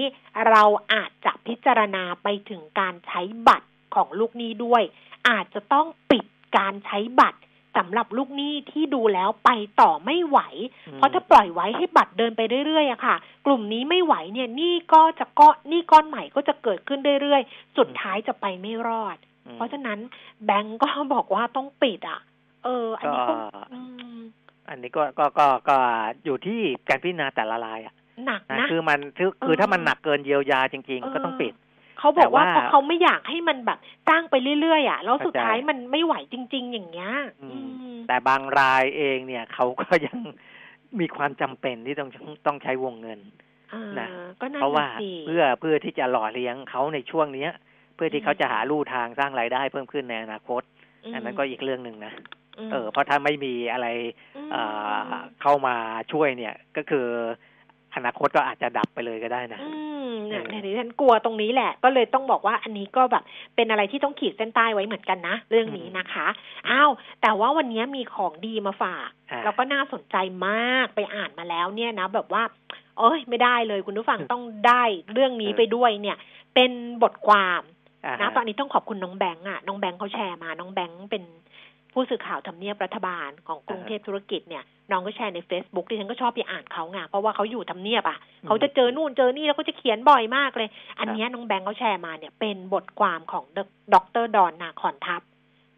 [0.50, 4.82] เราอาจจะพิจารณาไปถึงการใช้บัตรของลูกหนี้ด้วย
[5.28, 6.24] อาจจะต้องปิด
[6.58, 7.40] การใช้บัตร
[7.76, 10.38] สำหรับลูกหนี้ที่ดูแล้วไปต่อไม่ไหว
[10.94, 13.16] เพราะถ้าปล่อยไว้ให้บัตรเดินไปเรื่อยๆอะค่ะ
[13.46, 19.16] กลุ่มนี้ไม่ไหวเนี่ยหนี่ก็จะก็หนี่ก้อนใหม่ก็จะเกิดขึ้นเรื่อยๆ สุดท้ายจะไปไม่รอด
[19.46, 19.98] อืมเพราะฉะนั้น
[20.44, 22.20] แบงก์ก็บอกว่าต้องปิดอะ
[22.64, 23.80] เออ อันนี้ก็ก็อื
[24.16, 24.18] ม
[24.68, 25.76] อันนี้ก็ก็ก็ก็
[26.24, 27.94] อยู่ที่การพิจารณาแต่ละรายอะ
[28.26, 31.52] หนักนะนะคือมันคือคือเออถ้ามันหนักเกินเยียวยาจริงเออๆก็ต้องปิด
[31.98, 33.78] เขาบอกว่าแต่ว่าเพราะเขาไม่อยากให้มันแบบ
[34.08, 40.18] จ้างไปเรื่อยๆอะแล้วสุดเข้าใจท้ายมันไม่ไหวจริง ๆ อย่างเงี้ยอืมอืมแต่บางรายเองเนี่ยเขาก็ยัง
[41.00, 42.10] มีความจำเป็นที่ต้อง
[42.46, 43.20] ต้องใช้วงเงิน
[43.72, 44.08] อ่านะ
[44.40, 47.50] ก็น่าเพราะว่าสิเพื่อเพื่อที่จะหล่อเลี้ยงเขาในช่วงเนี้ย
[47.94, 50.62] เพื่อที่เขาจะหาลู่ทางสร้างรายได้เพิ่มขึ้นในอนาคต
[51.10, 52.12] มอันนั้นก็อีกเรื่องหนึ่งนะ
[52.66, 53.86] มเออเพราะถ้าไม่มีอะไร
[54.36, 54.62] มเอ่
[55.02, 55.76] อเข้ามา
[56.12, 57.06] ช่วยเนี่ย ก็คือ
[57.96, 59.70] อนาคตก็อาจจะดับไปเลยก็ได้นะ อื
[60.08, 63.24] มเนี่ยเออดิฉันกลัวตรงนี้แหละ ก็เลยต้องบอกว่าอันนี้ก็แบบ
[63.56, 66.26] เป็นอะไรที่ต้องขีดเส้นใต้ไว้เหมือนกันนะ เรื่องนี้นะคะ
[66.68, 66.90] อ้าว
[67.22, 72.42] แต่ว่าวันนี้มีของดีมาฝากอ่าแล้วก็น่าสนใจมากไปอ่านมาแล้วเนี่ยนะ แบบว่า
[72.98, 74.82] เอ้ยไม่ได้เลยคุณผู้ฟังต้องได้
[75.12, 76.16] เรื่องนี้ไปด้วยเนี่ย
[76.54, 76.70] เป็น
[77.02, 77.62] บทความ
[78.04, 81.22] อ่านะฮะตอนนี้ต้องขอบคุณน้องแบงค์อะน้องแบงค์เขาแชร์มา น้องแบงค์เป็น
[81.98, 90.68] ผู้สื่อข่าวทำเนียบรัฐบาลของกรุงเทพธุรกิจเนี่ยน้องก็แชร์ใน Facebook ที่ฉันก็ชอบไปอ่านเขาไงเพราะว่าเขาอยู่ทำเนียบอะเขาจะเจอนู่นเจอนี่แล้วก็จะเขียนบ่อยมากเลย
[91.00, 93.44] อันเนี้ยน้องแบงค์เขาแชร์มาเนี่ยเป็นบทความของ
[93.94, 95.22] ดรดอนนาคอนทัพ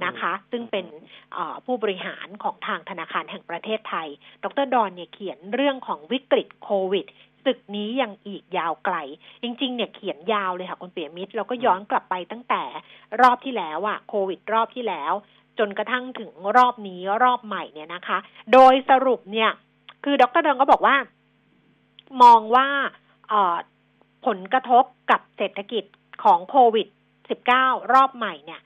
[0.04, 0.86] นะคะ ซึ่งเป็น
[1.32, 4.08] เอ่อผู้บริหารของทางธนาคารแห่งประเทศไทย
[4.44, 7.06] ดรดอนเนี่ยเขียนเรื่องของวิกฤตโควิด
[7.46, 8.96] ศึกนี้ยังอีกยาวไกล
[9.42, 12.62] จริง ๆ เนี่ยเขียนยาวเลยค่ะคุณเปียมิตรแล้วก็ย้อนกลับไปตั้งแต่
[13.20, 15.12] รอบที่แล้วอะโควิดรอบที่แล้ว
[15.58, 18.18] จนกระทั่งถึงรอบนี้รอบใหม่เนี่ยนะคะ
[18.52, 19.50] โดยสรุปเนี่ย
[20.04, 20.96] คือดรดอนก็บอกว่า
[22.22, 22.66] มองว่า
[23.28, 23.56] เอ่อ
[24.26, 25.84] ผลกระทบกับเศรษฐกิจ
[26.24, 26.86] ของโควิด
[27.40, 28.60] 19 รอบใหม่เนี่ย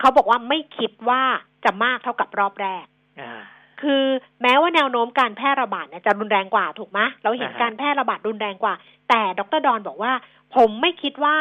[0.00, 1.22] เขาบอกว่าไม่คิดว่า
[1.64, 2.86] จะมากเท่ากับรอบแรก
[3.20, 3.42] อ่า
[3.82, 4.04] คือ
[4.42, 8.74] แม้ว่าแนวโน้มการแพร่ระบาดเนี่ยจะรุนแรงกว่าถูกไหมเราเห็นอ่าฮะการแพร่ระบาดรุนแรงกว่า
[9.08, 10.12] แต่ดรดอนบอกว่า
[10.56, 11.36] ผมไม่คิดว่า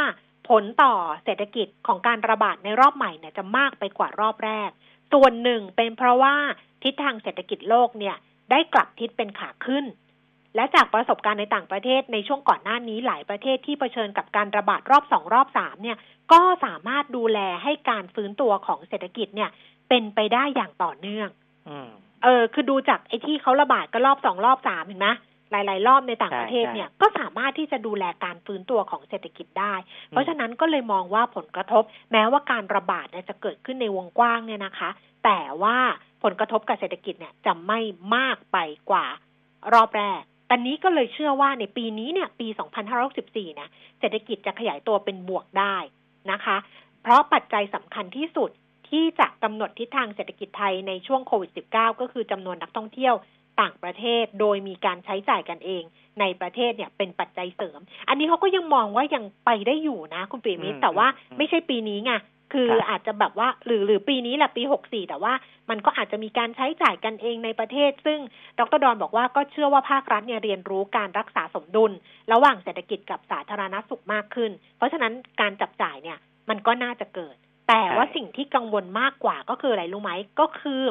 [0.47, 4.69] ผลต่อเศรษฐกิจของการระบาดในรอบใหม่เนี่ยจะมากไปกว่ารอบแรก
[5.13, 6.35] ส่วนหนึ่งเป็นเพราะว่า
[6.83, 8.15] ทิศทางเศรษฐกิจโลกเนี่ย
[8.51, 9.85] ได้กลับทิศเป็นขาขึ้น
[10.55, 15.97] และจากประสบการณ์ในต่างประเทศในช่วงก่อนหน้านี้หลายประเทศที่เผชิญกับการระบาดรอบสองรอบสามเนี่ย
[16.31, 19.49] ก็สามารถดูแลให้การฟื้นตัวของเศรษฐกิจเนี่ย
[19.89, 21.29] เป็นไปได้อย่างต่อเนื่อง
[21.69, 21.89] อืม
[22.23, 25.09] เออ คือดูจากไอ้ที่เขาระบาดก็รอบสองรอบสามเห็นไหม
[25.51, 29.73] หลาย ๆ รอบในต่างประเทศใช่เนี่ยก็สามารถที่จะดูแลการฟื้นตัวของเศรษฐกิจได้
[30.09, 34.89] เพราะฉะนั้นก็เลยมองว่าผลกระทบ แม้ว่าการระบาดเนี่ยจะเกิดขึ้นในวงกว้างเนี่ยนะคะ
[35.25, 35.77] แต่ว่า
[36.23, 37.79] ผลกระทบกับเศรษฐกิจเนี่ยจะไม่
[38.15, 38.57] มากไป
[38.89, 39.05] กว่า
[39.73, 42.47] รอบแรกตอนนี้ก็เลยเชื่อว่าในปีนี้เนี่ยปี
[43.01, 45.75] 2564เนี่ยเศรษฐกิจจะขยายตัวเป็นบวกได้
[46.31, 46.57] นะคะ
[47.01, 48.49] เพราะปัจจัยสำคัญที่สุด
[48.89, 53.15] ที่จะกำหนดทิศทางเศรษฐกิจไทยในช่วงโควิด -19 ก็คือจำนวนนักท่องเที่ยว
[53.61, 55.83] ต่างประเทศโดยมีการใช้จ่ายกันเอง
[56.19, 62.13] ในประเทศเนี่ยเป็นปัจจัยเสริม อันนี้เขาก็ยังมองว่ายังไปได้อยู่นะ คุณปีมิตรอืมแต่ว่าอืมไม่ใช่ปีนี้ไง
[62.53, 65.33] คือครับอาจจะแบบว่าหรือหรือปีนี้แหละปี64แต่ว่า
[65.69, 68.19] มันก็อาจจะมีการใช้จ่ายกันเองในประเทศ ซึ่ง
[68.59, 71.91] ดรดอนบอกว่าก็เชื่อว่าภาครัฐเนี่ยเรียนรู้การรักษาสมดุล
[72.33, 76.17] ระหว่างเศรษฐกิจกับสาธารณสุขมากขึ้น เพราะฉะนั้นการจับจ่ายเนี่ย
[76.49, 77.35] มันก็น่าจะเกิด
[77.69, 80.81] แต่ว่าใช่สิ่งที่กังวลมากกว่าก็คืออะไรรู้ไหมก็คือ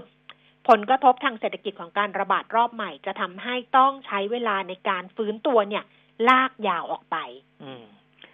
[0.69, 5.85] ผลกระทบทางเศรษฐกิจของการระบาดรอบใหม่ จะทำให้ต้องใช้เวลาในการฟื้นตัวเนี่ย
[6.29, 7.17] ลากยาวออกไป
[7.63, 7.85] อืม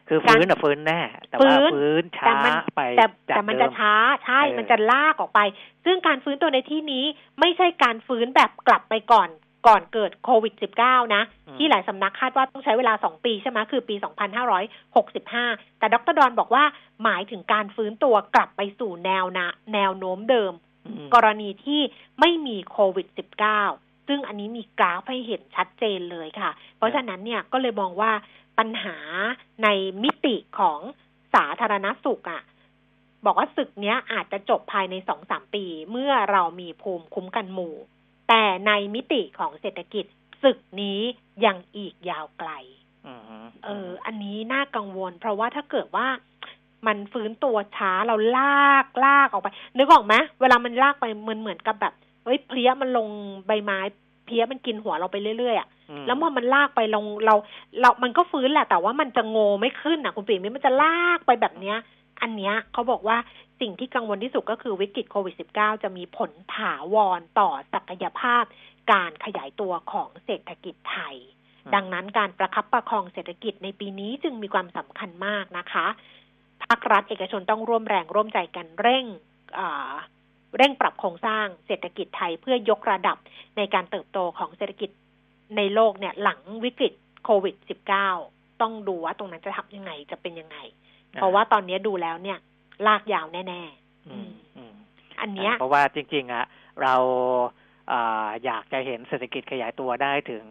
[0.09, 5.41] คือการฟื้นอะฟื้นแน่ แต่ฟื้ว่านฟื้นช้าแต่มันไปแต่จากแต่มันเดิจะช้าใช่เออมันจะลากออกไป
[5.85, 7.05] ซึ่งการฟื้นตัวในที่นี้
[7.41, 9.29] ไม่ใช่การฟื้นแบบกลับไปก่อน
[9.69, 13.95] ก่อนเกิดโควิด -19 นะอืมที่หลายสำนักคาดว่าต้องใช้เวลา 2 ปีใช่ไหมคือปี
[14.83, 16.65] 2565 แต่ดรดอนบอกว่า
[17.05, 20.72] หมายถึงการฟื้นตัวกลับไปสู่แนวนะแนวโน้มเดิมอืม
[21.15, 21.81] กรณีที่
[22.21, 23.07] ไม่มีโควิด
[23.59, 28.13] -19 ซึ่งอันนี้มีกราฟให้เห็นชัดเจนเลยค่ะ เพราะฉะนั้นเนี่ยก็เลยมองว่า
[28.59, 28.97] ปัญหา
[29.63, 29.69] ใน
[30.03, 30.81] มิติของ
[31.35, 32.43] สาธารณสุขอะ่ะ
[33.25, 37.75] บอกว่าศึกเนี้ยอาจจะจบภายในสองสามปี เมื่อเรามีภูมิคุ้มกันหมู่
[38.29, 40.05] แต่ในมิติของเศรษฐกิจ
[40.43, 41.01] ศึกนี้
[41.45, 42.51] ยังอีกยาวไกล
[43.07, 46.07] อืมเออ อันนี้น่ากังวล เพราะว่าถ้าเกิดว่า
[46.87, 53.09] มันฟื้นตัวช้าเราลากลากออกไป นึกออกไหมเวลามันลากไปเหมือนเหมือนกับแบบเฮ้ยเพลี้ยมันลง
[53.47, 53.79] ใบไม้
[54.27, 57.35] เพลี้ยมันกินหัวเราไปเรื่อยๆอะอืมแล้วพอมันลากไปลงเรา
[57.81, 61.77] เรา มันก็ฟื้นแหละ แต่ว่ามันจะโงไม่ขึ้นอะคุณปีมิตรมันจะลากไปแบบเนี้ย
[62.23, 63.17] อันเนี้ยเขาบอกว่า
[63.61, 68.45] สิ่งที่กังวลที่สุดก็คือวิกฤตโควิด -19 จะมีผลถาวรต่อศักยภาพ
[68.93, 71.17] การขยายตัวของเศรษฐกิจไทย
[71.75, 75.87] ดังนั้นการประคับประคองเศรษฐกิจในปีนี้จึงมีความสำคัญมากนะคะ
[76.63, 79.05] ภาครัฐเอกชนต้องร่วมแรงร่วมใจกันเร่ง
[79.59, 79.93] อ่า
[80.57, 83.17] เร่งปรับโครงสร้างเศรษฐกิจไทยเพื่อยกระดับ
[83.57, 84.91] ในการเติบโตของเศรษฐกิจ
[85.57, 86.93] ในโลกเนี่ยหลังวิกฤต
[87.25, 87.55] โควิด
[88.09, 90.57] -19 ต้องดูว่าตรงนั้นจะทำยังไงจะเป็นยังไง
[91.15, 92.39] เพราะว่าตอนนี้ดูแล้วเนี่ย
[92.87, 93.63] ลากยาวแน่
[94.09, 96.45] อืมอืมๆอันเนี้ยเพราะว่าจริง ๆอะ
[96.83, 96.95] เรา
[97.91, 100.45] อ่าอยากจะเห็นเศรษฐกิจขยายตัวได้ถึง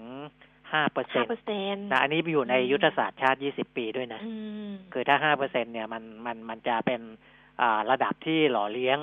[0.74, 4.34] ห้าเปอร์เซ็ห้านเปอต์ร์เซ็นต์นะอันนี้อยู่ในอืมยุทธศาสตร์ชาติยี่สิบปีด้วยนะอื
[4.68, 7.02] มคือถ้าห้าเปอร์เซ็นเนี่ยมันมันมันจะเป็น
[7.62, 8.98] อ่าระดับที่หล่อเลี้ยง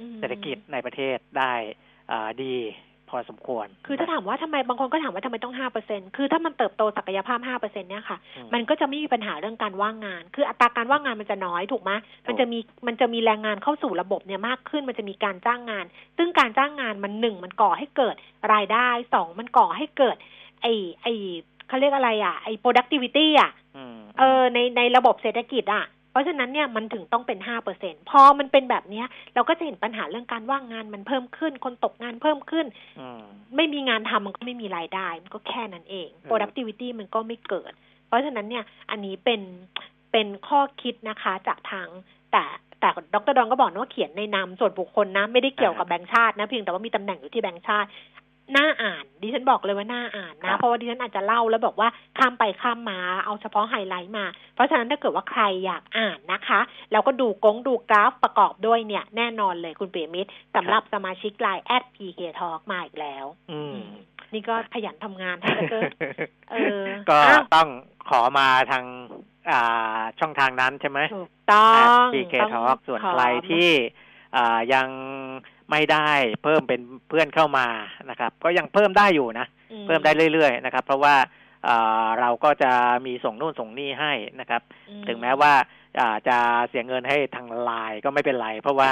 [0.00, 1.52] อืมเศรษฐกิจในประเทศได้
[2.10, 2.56] อ่าดี
[3.10, 11.92] พอสมควร คือถ้าถามว่าทำไมบางคนก็ถามว่าทำไมต้องห้าเปอร์เซ็นคือถ้ามันเติบโตศักยภาพห้าเปอร์เซ็นเนี่ยค่ะอืมมันก็จะไม่มีปัญหาเรื่องการว่างงาน คืออัตราการว่างงานมันจะน้อยถูกไหม
[12.28, 15.84] มันจะมีมันจะมีแรงงานเข้าสู่ระบบเนี่ยมากขึ้น มันจะมีการจ้างงาน
[16.16, 18.14] ซึ่งการจ้างงานมันหนึ่งมันก่อให้เกิด
[18.52, 20.16] รายได้สองมันก่อให้เกิด
[20.64, 20.68] ไอ
[21.02, 32.66] ไอเเขาเรียกอะไรอะไอ้ productivity อะอืมเออในในระบบเศรษฐกิจอะเพราะฉะนั้นเนี่ยมันถึงต้องเป็นห้าเปอร์เซ็นพอมันเป็นแบบเนี้ยเราก็จะเห็นปัญหาเรื่องการว่างงานมันเพิ่มขึ้น คนตกงานเพิ่มขึ้น
[33.00, 33.22] อืม
[33.56, 37.72] ไม่มีงานทำมันก็ไม่มีรายได้ มันก็แค่นั้นเองเออ productivity มันก็ไม่เกิด
[38.06, 39.40] เพราะฉะนั้นเนี่ยอันนี้เป็น
[40.12, 41.88] เป็นข้อคิดนะคะจากทาง
[42.32, 42.44] แต่
[42.80, 47.88] แต่ดรดอนก็บอกนะว่าเขียนในนามส่วนบุคคลนะ ไม่ได้เกี่ยวกับแบงค์ชาตินะเพียงแต่ว่ามีตำแหน่งอยู่ที่แบงค์ชาติ
[48.56, 51.88] น่าอ่าน ดิฉันบอกเลยว่าน่าอ่านนะ เพราะว่าดิฉันอาจจะเล่าแล้วบอกว่า
[52.18, 54.24] ข้ามไปข้ามมาเอาเฉพาะไฮไลท์มา
[54.54, 56.60] เพราะฉะนั้นถ้าเกิดว่าใครอยากอ่านนะคะ
[56.92, 63.76] แล้วก็ดูกงดูกราฟประกอบด้วยเนี่ยแน่นอนเลยคุณเปียมิตรสำหรับสมาชิกไลน์แอด PK Talk มาอีกแล้ว อืม
[64.32, 65.90] นี่ก็ขยันทำงานให้เหลือเกิน
[66.50, 67.68] เออ ก็อ้าวต้อง
[68.08, 68.84] ขอมาทาง
[69.50, 71.70] อ่าช่องทางนั้นใช่ไหมถูกต้อ
[72.04, 73.68] งพีเคต้องทอกส่วนขอใครที่
[74.36, 74.88] อ่ายัง
[75.70, 76.10] ไม่ได้
[76.42, 77.66] เพิ่มเป็นเพื่อนเข้ามา
[78.10, 81.14] นะครับ ก็ยังเพิ่มได้อยู่นะอืเพิ่มได้เรื่อยๆนะครับ เพราะว่า
[81.68, 82.72] อ่าเราก็จะ
[83.06, 85.52] มีส่งนู่นส่งนี่ให้นะครับอืถึงแม้ว่า
[86.00, 86.38] อ่าจะ
[86.68, 88.90] เสียเงินให้ทางไลน์ก็ไม่เป็นไร เพราะว่า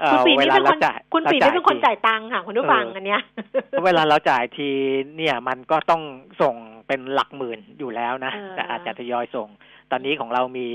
[0.00, 3.20] เอ่อคุณปีเวไม่ลาเป็นเราคนจ่ายคุณปีเราไม่จ่ายเป็นคนทีจ่ายตังค์ค่ะคุณผู้ฟังเอออัอันเนี้ย
[3.70, 4.68] เพราะเวลาเราจ่ายที
[5.16, 6.02] เนี่ยมันก็ต้อง
[6.42, 6.54] ส่ง
[6.86, 9.48] เป็นหลักหมื่นอยู่แล้วนะเออแต่อาจจะทยอยส่ง
[9.90, 10.68] ตอนนี้ของเรามี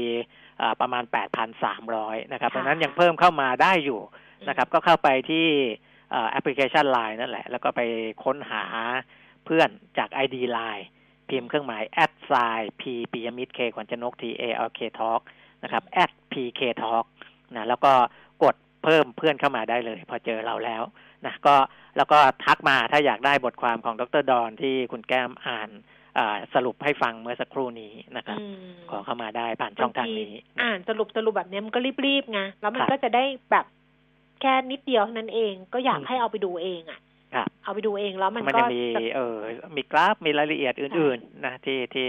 [0.61, 1.03] อ่าประมาณ
[1.67, 3.99] 8,300นะครับค่ะเพราะฉะนั้นยังเพิ่มเข้ามาได้อยู่
[4.47, 5.45] นะครับ ก็เข้าไปที่
[6.13, 7.81] อ่าแอปพลิเคชัน Line นั่นแหละ แล้วก็ไป
[8.23, 8.63] ค้นหา
[9.45, 10.85] เพื่อนจาก ID Line
[11.29, 15.21] พิมพ์เครื่องหมาย at sign p ปิยมิตร k ขวัญชนก t a l k talk
[15.63, 17.05] นะครับ at pk talk
[17.55, 17.91] นะแล้วก็
[18.43, 20.83] กดเพิ่มเพื่อนเข้ามาได้เลย พอเจอเราแล้ว
[21.25, 21.55] นะก็
[21.97, 25.69] แล้วก็ทักมาถ้าอยากได้บทความของดรดอนที่คุณแก้มอ่าน
[26.17, 28.55] อ่าสรุปให้ฟังเมื่อสักครู่นี้นะครับอืม
[28.89, 33.65] ขอเข้ามาได้ผ่านช่องทางนี้บทีอ่านสรุปสรุปแบบเนี้ยมันก็รีบๆไงแล้วมันครับก็จะได้แบบ
[34.41, 36.99] แค่นิดเดียวเท่านั้นเองก็อยากอืมให้เอาไปดูเองอะ
[37.33, 39.38] ครับเอาไปดูเองแล้วมันมันก็ยังมีจะเออ
[39.77, 42.07] มีกราฟมีรายละเอียดอื่น ๆ นะที่ที่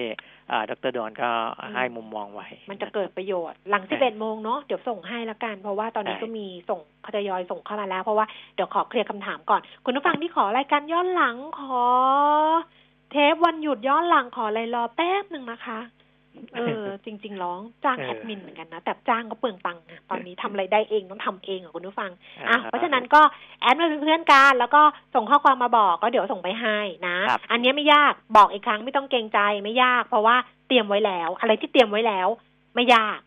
[0.51, 11.85] อ่าดรดอนก็อืมให้มุมมองไว้ มันจะเกิดประโยชน์ หลังใช่11โมงเนาะเดี๋ยวส่งให้ละกัน เพราะว่าตอนนี้ใช่ก็มีส่งเขาจะยอยส่งเข้ามาแล้ว เพราะว่าเดี๋ยวขอเคลียร์คำถามก่อน คุณผู้ฟังที่ขอรายการย้อนหลังขอ
[13.11, 15.79] เทปวันหยุดย้อนหลังขออะไรรอแป๊บหนึ่งนะคะ
[16.55, 22.11] เออ จริง ๆ ร้องจ้างเออแอดมินเหมือนกันนะ แต่จ้างก็เปลืองตังค์นะตอนนี้ทำอะไรได้เองต้องทำเองอะคุณผู้ฟัง
[22.49, 23.21] อะเพราะฉะนั้นก็
[23.61, 24.83] แอดมาเป็นเพื่อนกันแล้วก็
[25.15, 30.37] ส่งข้อความมาบอกก็เดี๋ยวส่งไปให้นะครับอันนี้ไม่ยากบอกอีกครั้งไม่ต้องเกรงใจไม่ยาก เพราะว่า
[30.69, 32.29] เตรียมไว้แล้ว อะไรที่เตรียมไว้แล้ว
[32.75, 33.19] ไม่ยาก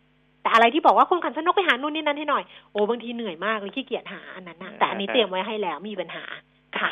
[0.42, 2.42] แต่อะไรที่บอกว่าคุณขันชนกไปหานู่นนี่นั่นให้หน่อย
[2.72, 6.24] โอ้บางทีเหนื่อยมากเลยขี้เกียจหาอันนั้นนะแต่อันนี้เตรียมไว้ให้แล้วไมมีปัญหา
[6.78, 6.90] ค่ะ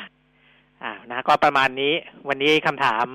[0.84, 1.92] อ่านะก็ประมาณนี้
[2.28, 3.06] วันนี้คำถาม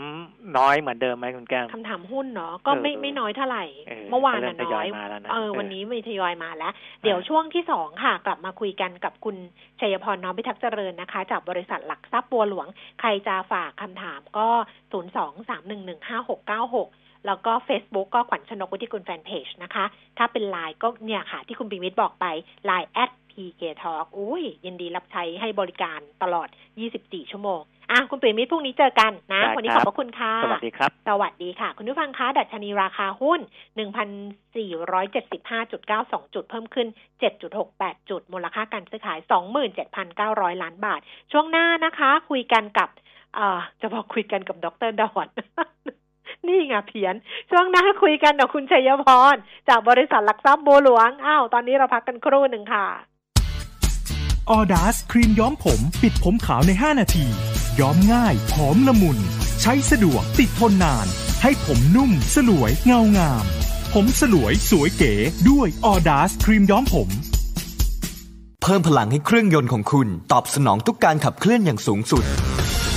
[0.58, 9.36] น้อยเหมือนเดิมไหมคุณแก้มคำถามหุ้นเนาะก็ไม่เออไม่น้อยเท่าไหร่เออเมื่อวานก็เริ่น่ะมทยน้ออยยมาแล้วนะเออเออวันนี้มีทยอยมาแล้ว เดี๋ยวช่วงที่สองค่ะ กลับมาคุยกันกับคุณ
[9.80, 12.68] ชัยพรน้อมพิทักษ์เจริญนะคะ จากบริษัทหลักทรัพย์บัวหลวง
[13.00, 14.48] ใครจะฝากคำถามก็
[14.92, 16.90] ศูนย์สองสามหนึ่งหนึ่งห้าหกเก้าหก
[17.26, 19.86] แล้วก็ Facebook ก็ขวัญชนกวุฒิกุลแฟนเพจนะคะ
[20.18, 22.26] ถ้าเป็นไลน์ก็เนี่ยค่ะ ที่คุณปิมิตบอกไป
[22.66, 26.48] ไลน์แอด PK Talk อุ้ย ยินดีรับใช้ให้บริการตลอด
[26.90, 27.62] 24 ชั่วโมง
[27.92, 33.40] อะ คุณปิมิตพรุ่งนี้เจอกันนะได้วันนี้คขรัอบบพระคุณค่ะ สวัสดีครับ สวัสดีค่ะ คุณผู้ฟังคะดัชนีราคาหุ้น
[33.76, 36.88] 1,475.92 จุด เพิ่มขึ้น
[37.50, 39.20] 7.68 จุด มูลค่าการซื้อขาย
[39.92, 41.00] 27,900 ล้านบาท
[41.32, 42.90] ช่วงหน้านะคะ คุยกันกับ
[43.36, 45.28] เอ่อจะบอกคุยกันกับดรดอน
[46.48, 47.16] นี่ไงเพี้ยน
[47.50, 49.36] ช่วงหน้าคุยกันกับคุณชัยพร
[49.70, 52.86] จากบริษัทหลักทรัพย์บัวหลวง อ้าว ตอนนี้เราพักกันครู่หนึ่งค่ะ
[54.50, 57.26] ออดาสครีมย้อมผม ปิดผมขาวใน 5 นาที
[57.80, 59.18] ย้อมง่ายหอมละมุน
[59.62, 61.08] ใช้สะดวกติดทนนาน
[61.44, 63.46] ให้ผมนุ่ม สลวยเงางาม
[63.94, 65.14] ผมสลวยสวยเก๋
[65.50, 67.10] ด้วยออดาสครีมย้อมผม
[68.62, 72.24] เพิ่มพลังให้เครื่องยนต์ของคุณ ตอบสนองทุกการขับเคลื่อนอย่างสูงสุด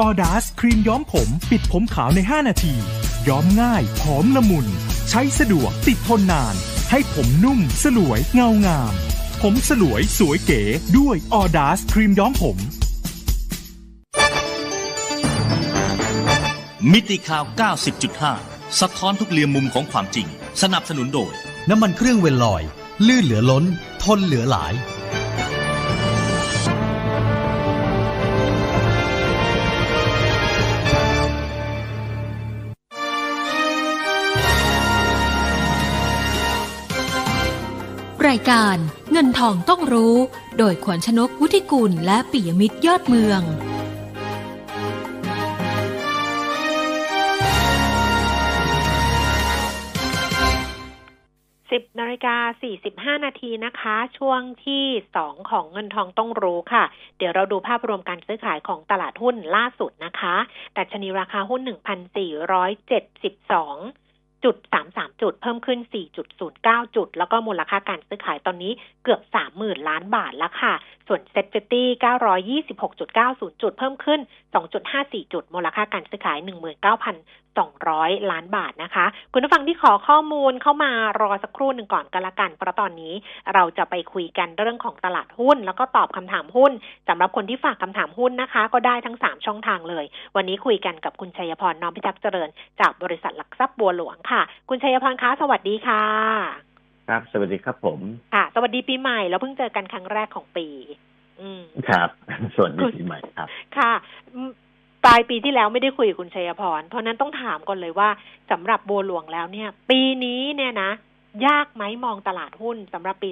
[0.00, 2.74] ออดาสครีมย้อมผม ปิดผมขาวใน 5 นาที
[3.28, 4.66] ย้อมง่ายหอมละมุน
[5.10, 6.54] ใช้สะดวกติดทนนาน
[6.90, 8.92] ให้ผมนุ่ม สลวยเงางาม
[9.42, 10.62] ผมสลวยสวยเก๋
[10.98, 12.56] ด้วยออดาสครีมย้อมผม
[16.92, 17.44] มิติข่าว
[18.26, 20.26] 90.5 สะท้อนทุกเรียมมุมของความจริง
[20.62, 21.32] สนับสนุนโดย
[21.68, 22.62] น้ำมันเครื่องเวลลอย
[23.06, 23.64] ลื่นเหลือล้น
[24.02, 24.72] ทนเหลือหลาย
[38.28, 38.76] รายการ
[39.12, 40.16] เงินทองต้องรู้
[40.58, 43.40] โดยขวัญชนกุธิกุลและปิยมิตรยอดเมือง
[51.70, 54.84] สิบนาฬิกาสี่สิบห้านาทีนะคะ ช่วงที่
[55.16, 56.84] สองของเงินทองต้องรู้ค่ะ
[57.18, 60.36] เดี๋ยวเราดูภาพรวมการซื้อขายของตลาดหุ้นล่าสุดนะคะ
[60.74, 63.76] ดัชนีราคาหุ้นหนึ่งพันสี่ร้อยเจ็ดสิบสอง
[64.44, 68.72] จุดสามสามจุดเพิ่มขึ้นสี่จุดศูนย์เก้าจุด แล้วก็มูลค่าการซื้อขายตอนนี้
[69.02, 70.74] เกือบสามหมื่นล้านบาทแล้วค่ะ
[71.08, 73.08] ส่วน SET fifty เก้าร้อยยี่สิบหกจุด
[73.78, 74.20] เพิ่มขึ้น
[74.54, 74.82] สองจุด
[75.54, 77.16] มูลค่าการซื้อขายหนึ่งหมื่นเก้าพัน
[77.58, 80.90] สองร้อยล้านบาทนะคะ คุณผู้ฟังที่ขอข้อมูลเข้ามา
[81.20, 83.14] รอสักครู่หนึ่งก่อนกันละกัน เพราะตอนนี้
[83.54, 86.72] เราจะไปคุยกันเรื่องของตลาดหุ้น แล้วก็ตอบคำถามหุ้น
[87.08, 90.04] สำหรับคนที่ฝากคำถามหุ้นนะคะ ก็ได้ทั้งสามช่องทางเลย
[90.36, 92.48] วันนี้คุยกันกับคุณชัยพรน้อมพิทักษ์เจริญ
[92.80, 96.67] จากบริษัทหลักทรัพย์บัวหลวงค่ะ คุณชัยพรคะสวัสดีค่ะ
[97.08, 98.00] ครับ สวัสดีครับผม
[98.34, 100.66] ค่ะสวัสดีปีใหม่แล้วเพิ่งเจอกันครั้งแรกของปี
[101.40, 102.08] อืมครับ
[102.54, 103.92] สวัสดีปีใหม่ครับ ค่ะ
[104.34, 104.50] อืม
[105.04, 108.08] ปลายปีที่แล้วไม่ได้คุยกับคุณชัยพร เพราะนั้นต้องถามก่อนเลยว่า
[108.50, 110.90] สำหรับบัวหลวงแล้วเนี่ย ปีนี้เนี่ยนะ
[111.46, 113.30] ยากไหมมองตลาดหุ้นสำหรับปี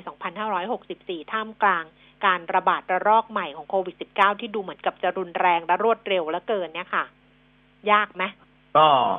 [0.64, 1.84] 2564 ท่ามกลาง
[2.26, 7.04] การระบาดระลอกใหม่ของโควิด -19 ที่ดูเหมือนกับจะรุนแรงและรวดเร็วและเกินเนี่ยค่ะ
[7.92, 8.22] ยากไหม
[8.76, 9.14] ก็เอ่อ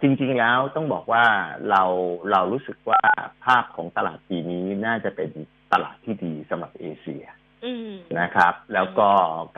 [0.00, 1.24] จริงๆแล้วต้องบอกว่า
[1.70, 1.82] เรา
[2.30, 3.00] เรารู้สึกว่า
[3.44, 5.30] ภาพของตลาดปีนี้น่าจะเป็น
[5.72, 7.24] ตลาดที่ดีสำหรับเอเชีย
[7.64, 9.08] อืมนะครับ แล้วก็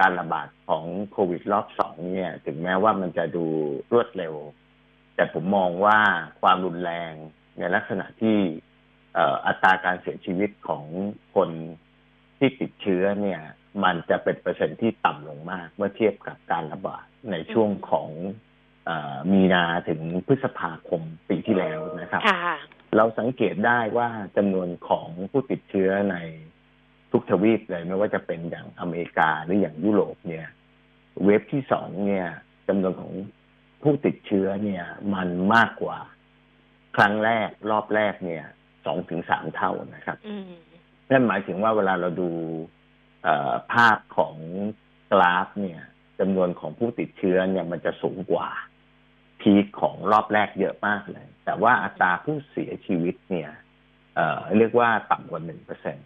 [0.00, 3.44] การระบาดของโควิดรอบสองเนี่ย ถึงแม้ว่ามันจะดู
[3.92, 4.34] รวดเร็ว
[5.14, 5.98] แต่ผมมองว่า
[6.40, 7.12] ความรุนแรง
[7.58, 8.38] ในลักษณะที่
[9.14, 10.84] เอ่ออัตราการเสียชีวิตของ
[11.34, 11.50] คน
[12.38, 13.42] ที่ติดเชื้อเนี่ย
[13.84, 18.51] มันจะเป็นเปอร์เซ็นต์ที่ต่ำลงมาก เมื่อเทียบกับการระบาดในช่วงของเออ
[19.32, 22.56] มีนาถึงพฤษภาคมปีที่แล้วนะครับค่ะ
[22.96, 26.16] เราสังเกตได้ว่าจำนวนของผู้ติดเชื้อใน
[27.12, 30.46] ทุกทวีปเลยไม่ว่าจะเป็นอย่างอเมริกาหรืออย่างยุโรปเนี่ย
[31.24, 32.28] เว็บที่สองเนี่ย
[32.68, 33.12] จำนวนของ
[33.82, 35.98] ผู้ติดเชื้อเนี่ย มันมากกว่า
[36.96, 38.44] ครั้งแรกรอบแรกเนี่ย
[38.84, 40.52] สองถึงสามเท่านะครับอืม
[41.10, 42.30] นั่นหมายถึงว่าเวลาเราดู
[43.22, 44.36] เอ่อภาพของ
[45.12, 45.80] กราฟเนี่ย
[46.20, 48.48] จำนวนของผู้ติดเชื้อเนี่ยมันจะสูงกว่า
[49.42, 53.50] พีคของรอบแรกเยอะมากเลย แต่ว่าอัตราผู้เสียชีวิตเนี่ย
[54.14, 56.02] เอ่อเรียกว่าต่ำกว่าหนึ่งเปอร์เซ็นต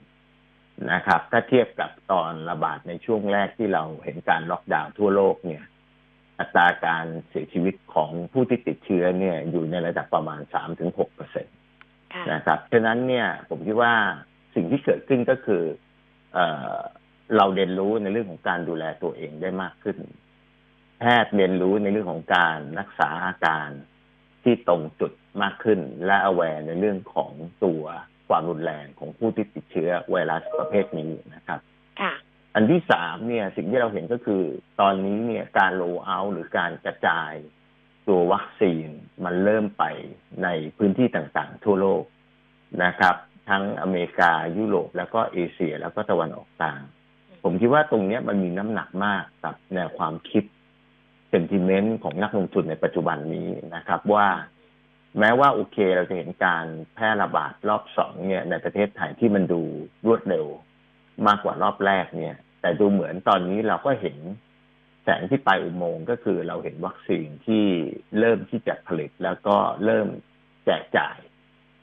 [0.93, 5.65] นะครับ ถ้าเทียบกับตอนระบาดในช่วงแรกที่เราเห็นการล็อกดาวน์ทั่วโลกเนี่ย
[6.41, 11.51] อัตราการเสียชีวิตของผู้ที่ติดเชื้อเนี่ยอยู่ในระดับประมาณสามถึงหกเปอร์เซ็นต
[12.15, 13.95] ค่ะนะครับฉะนั้นเนี่ยผมคิดว่า
[14.55, 15.63] สิ่งที่เกิดขึ้นก็คือ
[16.35, 16.39] เอ
[16.75, 16.77] อ
[17.37, 19.97] เราเรียนรู้ในเรื่องของการดูแลตัวเองได้มากขึ้น
[20.99, 23.69] แพทย์เรียนรู้ในเรื่องของการรักษาอาการ
[24.43, 27.33] ที่ตรงจุดมากขึ้น และ aware ในเรื่องของ
[27.65, 27.83] ตัว
[28.29, 31.61] ความรุนแรงของผู้ที่ติดเชื้อไวรัสประเภทนี้นะครับ
[32.01, 32.13] ค่ะ
[32.55, 34.43] อันที่สามเนี่ยสิ่งที่เราเห็นก็คือ
[34.81, 37.33] ตอนนี้เนี่ยการโลเอาหรือการกระจาย
[38.09, 38.89] ตัววัคซีน
[39.25, 39.85] มันเริ่มไป
[40.43, 42.03] ในพื้นที่ต่างๆ ทั่วโลก
[42.85, 43.17] นะครับ
[43.51, 46.81] ทั้งอเมริกายุโรปแล้วก็เอเชียแล้วก็ตะวันออกกลาง
[47.43, 54.29] ผมคิดว่าตรงเนี้ยมันมีน้ำหนักมากกับแนวความคิดเซนติเมนต์ของนักลงทุนในปัจจุบันนี้นะครับ ว่า
[55.19, 59.63] แม้ว่าโอเคเราจะเห็นการแพร่ระบาดรอบสองเนี่ย ในประเทศไทยที่มันดู
[60.07, 60.47] รวดเร็ว
[61.27, 64.17] มากกว่ารอบแรกเนี่ย แต่ดูเหมือนตอนนี้เราก็เห็น
[65.05, 67.65] แสงที่ปลายอุโมงค์ก็คือเราเห็นวัคซีนที่
[68.19, 70.09] เริ่มที่จะผลิตแล้วก็เริ่ม
[70.67, 71.19] แจกจ่าย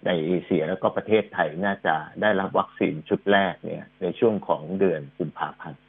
[0.06, 5.82] ในเอเชียแล้วก็ประเทศไทยน่าจะได้รับวัคซีนชุดแรกเนี่ย ในช่วงของเดือนกุมภาพันธ์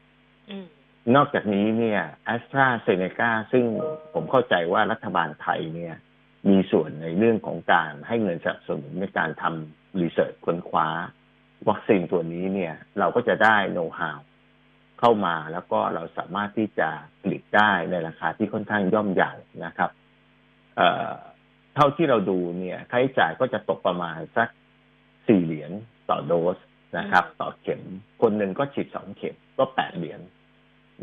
[1.17, 3.65] นอกจากนี้เนี่ยแอสตราเซเนกาซึ่ง
[4.15, 5.95] ผมเข้าใจว่ารัฐบาลไทยเนี่ย
[6.49, 10.89] มีส่วนในเรื่องของการให้เงินสนับสนุนในการทำ research ค้นคว้า
[11.69, 14.21] วัคซีนตัวนี้เนี่ย เราก็จะได้โน้ตฮาว
[15.01, 16.89] เข้ามาแล้วก็เราสามารถที่จะ
[17.21, 19.33] ผลิตได้ในราคาที่ค่อนข้างย่อมเยา
[19.65, 19.91] นะครับ
[20.77, 21.13] เอ่อ
[21.75, 24.49] เท่าที่เราดูเนี่ยค่าใช้จ่ายก็จะตกประมาณสัก
[25.27, 25.73] สี่เหรียญ
[26.11, 26.59] ต่อโดส
[26.99, 27.81] นะครับ ต่อเข็ม
[28.23, 30.21] คนหนึ่งก็ฉีดสองเข็มก็แปดเหรียญ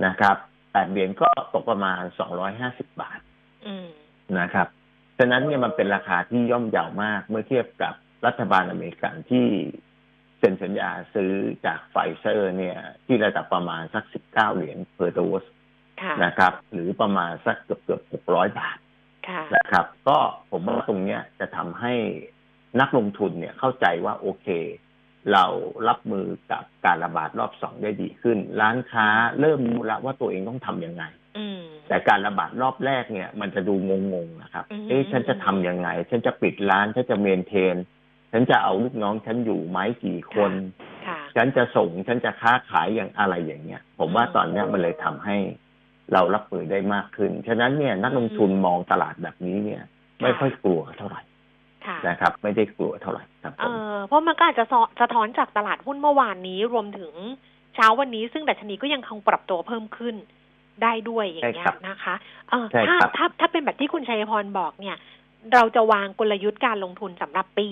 [0.06, 0.36] นะครับ
[0.72, 3.20] แปดเหรียญก็ตกประมาณสองร้อยห้าสิบบาท
[3.66, 3.88] อืม
[4.40, 4.68] นะครับ
[5.18, 7.94] ฉะนั้นเนี่ยมันเป็นราคาที่ย่อมเยาวมากเมื่อเทียบกับ
[8.26, 9.48] รัฐบาลอเมริกันที่
[10.40, 11.34] เซ็นสัญญาซื้อ
[11.66, 15.50] จากไฟเซอร์ เนี่ย ที่ระดับประมาณสักสิบเก้าเหรียญ per dose
[16.02, 18.78] ค่ะนะครับ หรือประมาณสักเกือบเกือบหกร้อยบาท
[19.28, 20.18] ค่ะนะครับ ก็
[20.52, 21.94] ผมว่าตรงเนี้ยจะทำให้
[22.82, 24.48] นักลงทุนเนี่ยเข้าใจว่าโอเค
[25.34, 25.46] เรา
[25.88, 29.08] รับมือกับการระบาดรอบสองได้ดีขึ้น ร้านค้า
[29.40, 31.04] เริ่มรู้แล้วว่าตัวเองต้องทำยังไง
[31.38, 33.76] อืมแต่การระบาดรอบแรกเนี่ย มันจะดู
[34.14, 37.76] งงๆนะครับอืมเอ๊ะฉันจะทำยังไง ฉันจะปิดร้านฉันจะเมนเทน
[38.32, 40.52] ฉันจะเอาลูกน้องฉันอยู่ไหมกี่คน
[41.08, 45.38] ค่ะฉันจะส่งฉันจะค้าขายอย่างอะไรอย่างเงี้ย ผมว่าตอนเนี้ยมันเลยทำให้
[46.14, 49.84] เรารับมือได้มากขึ้น ฉะนั้นเนี่ยนักลงทุนมองตลาดแบบนี้เนี่ย
[50.22, 51.31] ไม่ค่อยกลัวเท่าไหร่ค่ะ
[52.08, 57.14] นะครับ ไม่ได้กลัวเท่าไหร่ครับผเอมอเพราะมันก็อาจจะสะสะท้อนจากตลาดหุ้นเมื่อวานนี้รวมถึง
[57.76, 60.16] เช้าวันนี้ซึ่งดัชนีก็ยังคงปรับตัวเพิ่มขึ้น
[60.84, 62.16] ได้ด้วยอย่างเงี้ยนะคะ
[62.50, 64.98] เออใช่ถ้าครับถ้าถ้าเป็นแบบที่คุณชัยพรบอกเนี่ย
[65.54, 67.68] เราจะวางกลยุทธ์การลงทุนสำหรับปี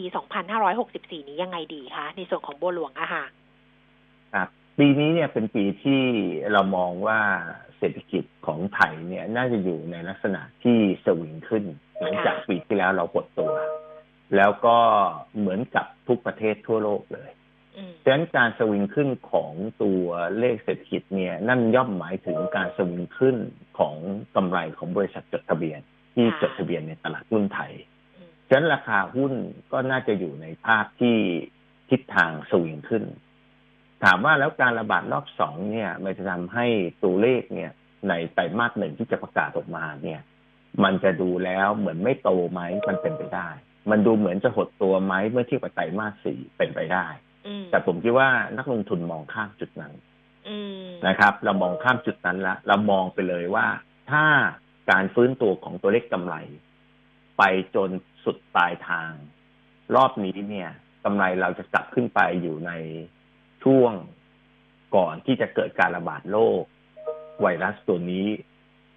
[0.61, 3.23] 2564 นี้ยังไงดีคะในส่วนของบัวหลวงอะค่ะ
[4.33, 4.47] ครับ
[4.77, 6.01] ปีนี้เนี่ยเป็นปีที่
[6.53, 7.19] เรามองว่า
[7.77, 11.63] เศรษฐกิจของไทยเนี่ยน่าจะอยู่ในลักษณะที่สวิงขึ้น
[11.99, 13.51] หลังจากปีที่แล้วเราหดตัว
[14.35, 14.77] แล้วก็
[15.39, 17.29] เหมือนกับทุกประเทศทั่วโลกเลย
[17.77, 19.53] อืมฉะนั้นการสวิงขึ้นของ
[19.83, 20.05] ตัว
[20.39, 23.35] เลขเศรษฐกิจเนี่ย นั่นย่อมหมายถึงการสวิงขึ้น
[23.79, 23.95] ของ
[24.35, 25.79] กำไรของบริษัทจดทะเบียน
[26.13, 27.73] ที่จดทะเบียนในตลาดหุ้นไทย
[28.17, 29.33] อืมฉะนั้นราคาหุ้น
[29.71, 31.17] ก็น่าจะอยู่ในภาพที่
[31.89, 33.03] ทิศทางสวิงขึ้น
[34.03, 36.65] ถามว่าแล้วการระบาดรอบสองเนี่ย มันจะทำให้
[37.03, 37.71] ตัวเลขเนี่ย
[38.09, 40.21] ในไตรมาสหนึ่งที่จะประกาศออกมาเนี่ย
[40.83, 43.49] มันจะดูแล้วเหมือนไม่โตไหมมันเป็นไปได้
[43.91, 47.05] มันดูเหมือนจะหดตัวไหมเมื่อเทียบกับไตรมาสสี่เป็นไปได้
[47.47, 49.93] อืมแต่ผมคิดว่านักลงทุนมองข้ามจุดนั้น
[50.49, 53.67] อืมนะครับ เรามองข้ามจุดนั้นละเรามองไปเลยว่า
[54.11, 54.25] ถ้า
[54.91, 56.35] การฟื้นตัวของตัวเลขกำไร
[57.37, 57.43] ไป
[57.75, 57.89] จน
[58.23, 59.11] สุดปลายทาง
[59.95, 60.69] รอบนี้เนี่ย
[61.03, 62.71] กำไรเราจะกลับขึ้นไปอยู่ใน
[63.63, 63.93] ช่วง
[64.95, 66.61] ก่อนที่จะเกิดการระบาดโรค
[67.41, 68.25] ไวรัสตัวนี้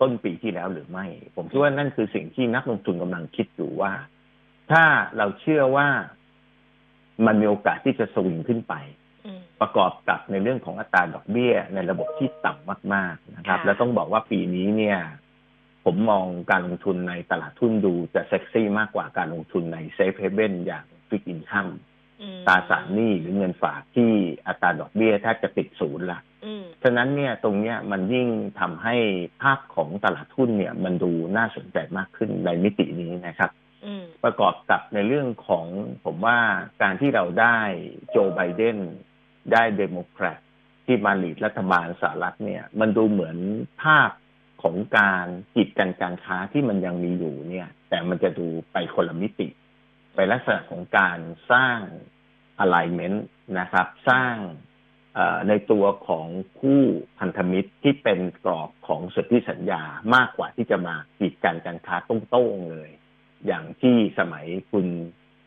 [0.00, 3.92] ต้นปีที่แล้วหรือไม่ ผมคิดว่านั่นคือสิ่งที่นักลงทุนกำลังคิดอยู่ว่า
[4.70, 4.84] ถ้า
[5.16, 5.88] เราเชื่อว่า
[7.26, 8.74] มันมีโอกาสที่จะสวิงขึ้นไป
[9.26, 14.98] อืมประกอบกับในเรื่องของอัตราดอกเบี้ย ในระบบที่ต่ำมาก ๆนะครับค่ะแล้วต้องบอกว่าปีนี้เนี่ย
[15.84, 21.68] ผมมองการลงทุนในตลาดทุนดูจะเซ็กซี่มากกว่าการลงทุนในเซฟเฮเ e นอย่างฟิกอินคัม
[22.22, 24.12] อืมตราสารหนี้หรือเงินฝากที่
[24.46, 28.28] อัตราดอกเบี้ยแทบจะติดศูนย์ละอืมฉะนั้นเนี่ยตรงเนี้ยมันยิ่ง
[28.60, 28.96] ทำให้
[29.42, 33.61] ภาพของตลาดทุนเนี่ย มันดูน่าสนใจมากขึ้นในมิตินี้นะครับอืม
[34.24, 35.66] ประกอบกับในเรื่องของ
[36.04, 36.38] ผมว่า
[36.82, 37.58] การที่เราได้
[38.10, 38.78] โจไบเดน
[39.52, 40.38] ได้เดโมแครต
[40.86, 43.36] ที่มาลีดรัฐบาลสหรัฐเนี่ย มันดูเหมือน
[43.82, 44.10] ภาพ
[44.62, 49.48] ของการกีดกันการค้าที่มันยังมีอยู่เนี่ย แต่มันจะดูไปคนละมิติ
[50.14, 51.18] ไปลักษณะของการ
[51.52, 51.78] สร้าง
[52.64, 53.18] alignment
[53.58, 54.34] นะครับ สร้าง
[55.48, 56.26] ในตัวของ
[56.58, 56.82] คู่
[57.18, 59.82] พันธมิตรที่เป็นกรอบของสนธิสัญญา
[60.14, 61.96] มากกว่าที่จะมากีดกันการค้า
[62.30, 62.90] โต้งๆเลย
[63.46, 64.86] อย่างที่สมัยคุณ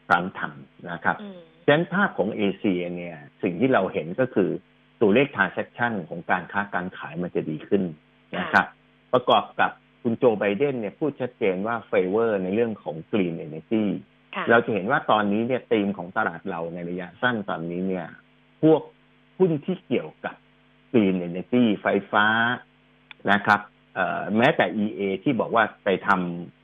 [0.08, 4.50] ทรัมป์ทำนะครับอืมฉะนั้นภาพของเอเชียเนี่ยสิ่งที่เราเห็นก็คือ
[5.02, 7.84] ตัวเลข transaction ของการค้าการขายมันจะดีขึ้น
[8.38, 8.66] นะครับ
[9.14, 9.72] ประกอบกับ
[10.02, 13.86] คุณโจไบเดนเนี่ยพูดชัดเจนว่าเฟเวอร์ในเรื่องของ green energy
[14.36, 18.08] ค่ะเราจะเห็นว่าตอนนี้เนี่ยธีมของตลาดเราในระยะสั้นตอนนี้เนี่ย
[18.64, 18.82] พวก
[19.38, 20.36] หุ้นที่เกี่ยวกับ
[20.93, 22.26] green energy ไฟฟ้า
[23.32, 23.60] นะครับ
[23.93, 26.55] เอ่อแม้แต่ EA ที่บอกว่าไปทำอ่า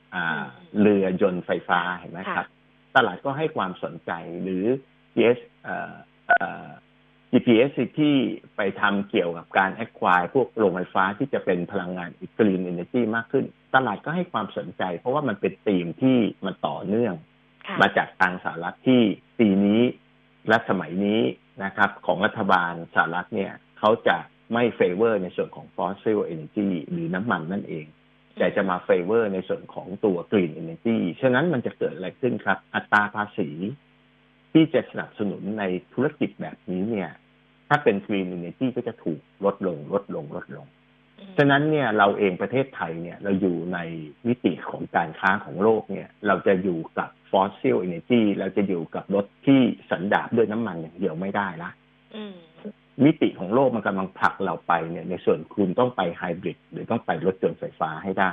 [0.80, 2.46] เรือยนต์ไฟฟ้าเห็นไหมครับ
[2.96, 4.10] ตลาดก็ให้ความสนใจ
[4.42, 4.64] หรือ
[5.14, 5.94] GS เอ่อ
[6.28, 6.68] เอ่อ
[7.32, 8.14] GPS ที่
[8.56, 12.08] ไปทำเกี่ยวกับการ acquire พวกโรงไฟฟ้าที่จะเป็นพลังงาน
[12.38, 13.44] green energy มากขึ้น
[13.74, 17.14] ตลาดก็ให้ความสนใจ เพราะว่ามันเป็นธีมที่มันต่อเนื่อง
[17.66, 19.02] ค่ะมาจากทางสหรัฐที่
[19.38, 19.80] ปีนี้
[20.48, 21.20] และสมัยนี้
[21.64, 24.16] นะครับ ของรัฐบาลสหรัฐเนี่ยเขาจะ
[24.52, 27.86] ไม่เฟเวอร์ในส่วนของ fossil energy หรือน้ำมันนั่นเอง
[28.38, 33.48] แต่จะมาเฟเวอร์ในส่วนของตัว green energy ฉะนั้นมันจะเกิดอะไรขึ้นครับ อัตราภาษี
[34.52, 37.10] ที่จะสนับสนุนในธุรกิจแบบนี้เนี่ย
[37.68, 40.66] ถ้าเป็น green energy ก็จะถูกลดลง ลดลง ลดลง
[41.18, 43.78] อืมฉะนั้นเนี่ยเราเองประเทศไทยเนี่ย เราอยู่ใน
[44.26, 49.60] มิติของการค้าของโลกเนี่ย เราจะอยู่กับ fossil energy เราจะอยู่กับรถที่
[49.90, 51.70] สันดาปด้วยน้ำมันอย่างเดียวไม่ได้ละ
[52.16, 52.24] อื
[53.00, 58.32] มมิติของโลกมันกำลังผลักเราไปเนี่ย ในส่วนคุณต้องไปไฮบริดหรือต้องไปรถยนต์ไฟฟ้าให้ได้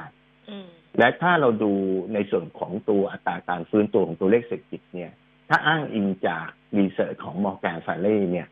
[0.49, 1.73] อืมและถ้าเราดู
[2.13, 5.11] ในส่วนของตัวอัตราการฟื้นตัวของตัวเลขเศรษฐกิจเนี่ย
[5.49, 6.47] ถ้าอ้างอิงจาก
[6.77, 8.47] รีเสิร์ชของมอร์แกนซาเล่เนี่ย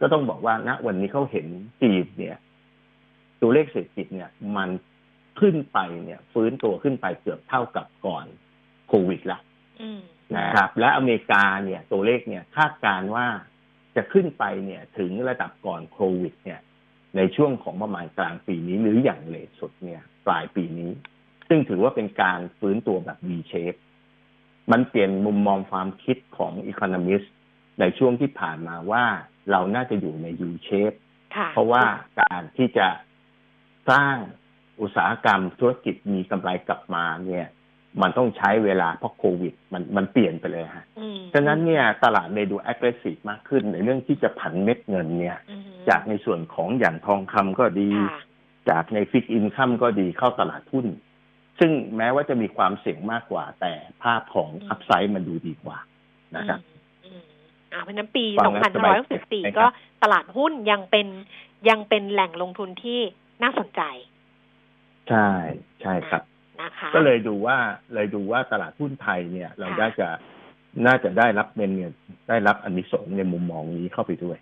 [0.00, 1.46] ก็ต้องบอกว่าณวันนี้เขาเห็น
[1.82, 2.36] จีนเนี่ย
[3.40, 4.70] ตัวเลขเศรษฐกิจเนี่ย มัน
[5.40, 8.26] ขึ้นไปเนี่ย ฟื้นตัวขึ้นไปเกือบเท่ากับก่อน
[8.88, 9.38] โควิดละ
[9.82, 10.00] อืม
[10.36, 13.26] นะครับ และอเมริกาเนี่ย ตัวเลขเนี่ยคาดการณ์ว่า
[14.00, 16.60] จะขึ้นไปเนี่ยถึงระดับก่อนโควิด เนี่ย
[17.16, 20.90] ในช่วงของประมาณกลางปีนี้หรืออย่างเลทสุดเนี่ย ปลายปีนี้
[21.48, 23.78] ซึ่งถือว่าเป็นการฟื้นตัวแบบ V shape
[24.72, 27.28] มันเปลี่ยนมุมมองความคิดของ economist
[27.80, 29.04] ในช่วงที่ผ่านมาว่า
[29.50, 30.96] เราน่าจะอยู่ใน U shape
[31.36, 31.84] ค่ะเพราะว่า
[32.20, 32.88] การที่จะ
[33.90, 34.16] สร้าง
[34.80, 37.46] อุตสาหกรรมธุรกิจมีกำไรกลับมาเนี่ย
[38.02, 48.20] มันต้องใช้เวลาเพราะโควิด มันมันเปลี่ยนไปเลยฮะอืมฉะนั้นเนี่ยตลาดเลยดู aggressive มากขึ้นในเรื่องที่จะผันเม็ดเงินเนี่ยอืมจากในส่วนของอย่างทองคำก็ดีค่ะ
[48.70, 50.86] จากใน fixed income ก็ดีเข้าตลาดหุ้น
[51.58, 53.72] ซึ่งแม้ว่าจะมีความเสี่ยงมากกว่า แต่
[54.02, 55.78] ภาพของอืม upside มันดูดีกว่า
[56.36, 56.60] นะครับ
[57.04, 57.22] อืม
[57.72, 59.66] อ่าเพราะฉะนั้นปีฟังแล้วสบายใจไหม2564ครับก็
[60.02, 61.06] ตลาดหุ้นยังเป็น
[61.68, 63.00] ยังเป็นแหล่งลงทุนที่
[63.42, 63.82] น่าสนใจ
[65.08, 65.28] ใช่
[65.82, 66.22] ใช่ครับ
[66.62, 67.56] นะคะ ก็เลยดูว่า
[67.94, 70.08] เลยดูว่าตลาดหุ้นไทยเนี่ย เราค่ะได้จะ
[70.86, 71.92] น่าจะได้รับเงินเงิน
[72.28, 74.38] ได้รับอันนิสงส์ในมุมมองนี้เข้าไปด้วย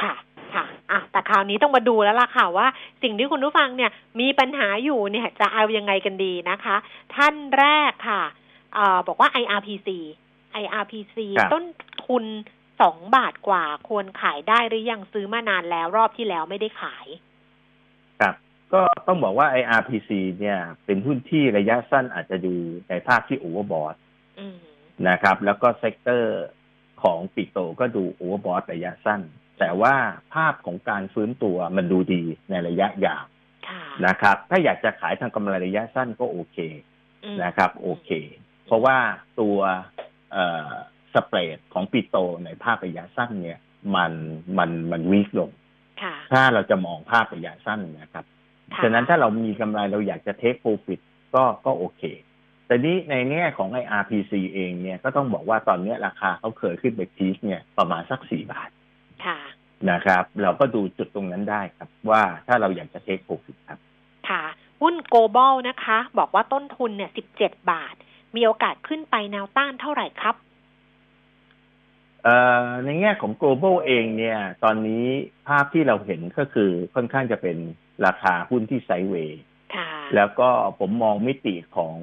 [0.00, 0.12] ค่ะ
[0.54, 2.66] ค่ะอะแต่คราวนี้ต้องมาดูแล้วล่ะค่ะว่า
[3.02, 6.76] สิ่งที่คุณผู้ฟังเนี่ยมีปัญหาอยู่เนี่ยจะเอายังไงกันดีนะคะ
[7.14, 8.22] ท่านแรกค่ะ
[8.74, 9.88] เอ่อบอกว่า IRPC
[10.62, 11.64] IRPC ครับต้น
[12.06, 12.24] ทุน
[12.80, 17.06] สองบาทกว่าควรขายได้หรือยังซื้อมานานแล้วรอบที่แล้วไม่ได้ขาย
[18.20, 18.34] ครับ
[18.74, 20.10] ก็ต้องบอกว่า IRPC
[20.40, 22.54] เนี่ย เป็นหุ้นที่ระยะสั้นอาจจะดู
[22.88, 23.96] ในภาพที่ overbought
[24.38, 24.56] อืม
[25.08, 26.44] นะครับ แล้วก็ sector
[27.02, 29.20] ของ petro ก็ดู overbought ระยะสั้น
[29.58, 29.94] แต่ว่า
[30.34, 33.24] ภาพของการฟื้นตัวมันดูดีในระยะยาว
[33.68, 36.58] ค่ะนะครับ ถ้าอยากจะขายทางกำไรระยะสั้นก็โอเค
[37.24, 38.10] อืมนะครับ โอเค
[38.66, 38.98] เพราะว่า
[39.40, 39.58] ตัว
[40.32, 40.72] เอ่อ
[41.14, 43.58] spread ของ petro ในภาพระยะสั้นเนี่ย
[43.96, 44.12] มัน
[44.58, 45.50] มันมัน weak ลง
[46.02, 48.31] ค่ะถ้าเราจะมองภาพระยะสั้นนะครับค่ะ
[48.82, 51.00] ฉะนั้นถ้าเรามีกำไรเราอยากจะเทคโปรฟิต
[51.34, 52.02] ก็ก็โอเค
[52.66, 58.70] แต่นี้ในแง่ของไอ RPC เองเนี่ยก็ต้องบอกว่าตอนนี้ราคาเขาเคยขึ้นไปพีคเนี่ยประมาณสักสี่บาท
[59.24, 59.38] ค่ะ
[59.90, 63.78] นะครับ เราก็ดูจุดตรงนั้นได้ครับ ว่าถ้าเราอยากจะเทคโปรฟิตครับ
[64.28, 64.42] ค่ะ
[64.80, 67.94] หุ้น global นะคะ บอกว่าต้นทุนเนี่ยสิบเจ็ดบาท
[68.36, 70.51] มีโอกาสขึ้นไปแนวต้านเท่าไหร่ครับเอ่อ
[72.84, 75.04] ในแง่ของ global เองเนี่ย ตอนนี้
[75.48, 77.56] ภาพที่เราเห็นก็คือค่อนข้างจะเป็น
[78.06, 79.42] ราคาหุ้นที่ไซด์เวย์
[79.74, 80.48] ค่ะแล้วก็
[80.78, 81.96] ผมมองมิติของ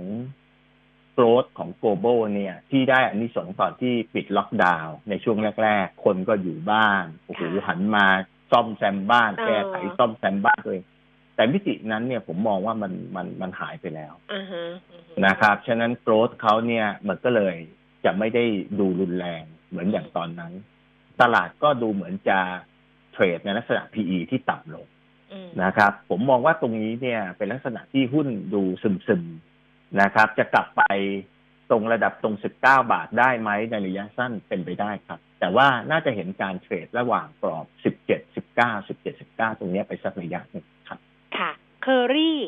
[1.18, 8.06] growth ของ global เนี่ย ที่ได้อันนี้สงส์ตอนที่ปิดล็อกดาวน์ในช่วงแรก ๆ คนก็อยู่บ้านโอ้โหค่ะหันมา
[8.52, 10.86] ซ่อมแซมบ้านเออแก้ไขซ่อมแซมบ้านตัวเอง
[11.36, 14.62] แต่มิตินั้นเนี่ยผมมองว่ามันมันมันหายไปแล้วอือฮึ
[14.92, 17.56] อือฮึนะครับ ฉะนั้น growth เขาเนี่ยมันก็เลย
[18.06, 18.44] จะไม่ได้
[18.80, 20.54] ดูรุนแรง เหมือนอย่างตอนนั้น
[21.22, 22.40] ตลาดก็ดูเหมือนจะ
[23.14, 24.86] เทรดในลักษณะ PE ที่ต่ำลง
[25.32, 28.64] อืมนะครับ ผมมองว่าตรงนี้เนี่ย เป็นลักษณะที่หุ้นดู
[29.08, 30.84] ซึมๆนะครับ จะกลับไป
[31.70, 41.00] ตรงระดับตรง 19 บาทได้ไหมในระยะสั้นเป็นไปได้ครับ แต่ว่าน่าจะเห็นการเทรดระหว่างกรอบ 17 19 17 19 ตรงเนี้ยไปสักระยะหนึ่งครับ
[41.38, 41.52] ค่ะ
[41.82, 42.40] เคอรี่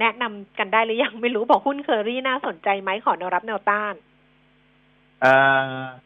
[0.00, 4.09] แนะนำกันได้หรือยังไม่รู้บอกหุ้นเคอรี่น่าสนใจไหมขอแนวรับแนวต้านเอ่อ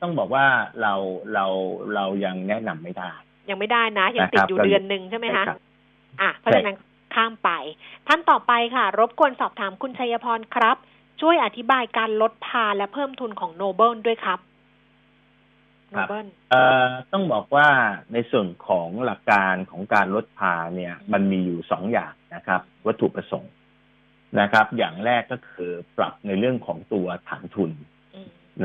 [0.01, 0.47] ต้องบอกว่า
[0.81, 0.95] เรา
[1.35, 1.47] เรา
[1.95, 3.12] เรายังแนะนำไม่ได้
[3.51, 5.61] ยังไม่ได้นะ ยังติดอยู่นะครับเดือนหนึ่งใช่ไหมคะใช่ครับ
[6.21, 6.77] อะเพราะฉะนั้น
[7.15, 7.51] ข้ามไป
[8.09, 10.77] ท่านต่อไปค่ะ รบกวนสอบถามคุณชัยพรครับ
[11.21, 14.39] ช่วยอธิบายการลดพาร์และเพิ่มทุนของโนเบิลด้วยครับ
[15.91, 17.69] โนเบิลเอ่อต้องบอกว่า
[18.12, 23.53] ในส่วนของหลักการของการลดพาร์เนี่ย มันมีอยู่สองอย่างนะครับ วัตถุประสงค์
[24.41, 27.94] นะครับ อย่างแรกก็คือปรับในเรื่องของตัวฐานทุนอืม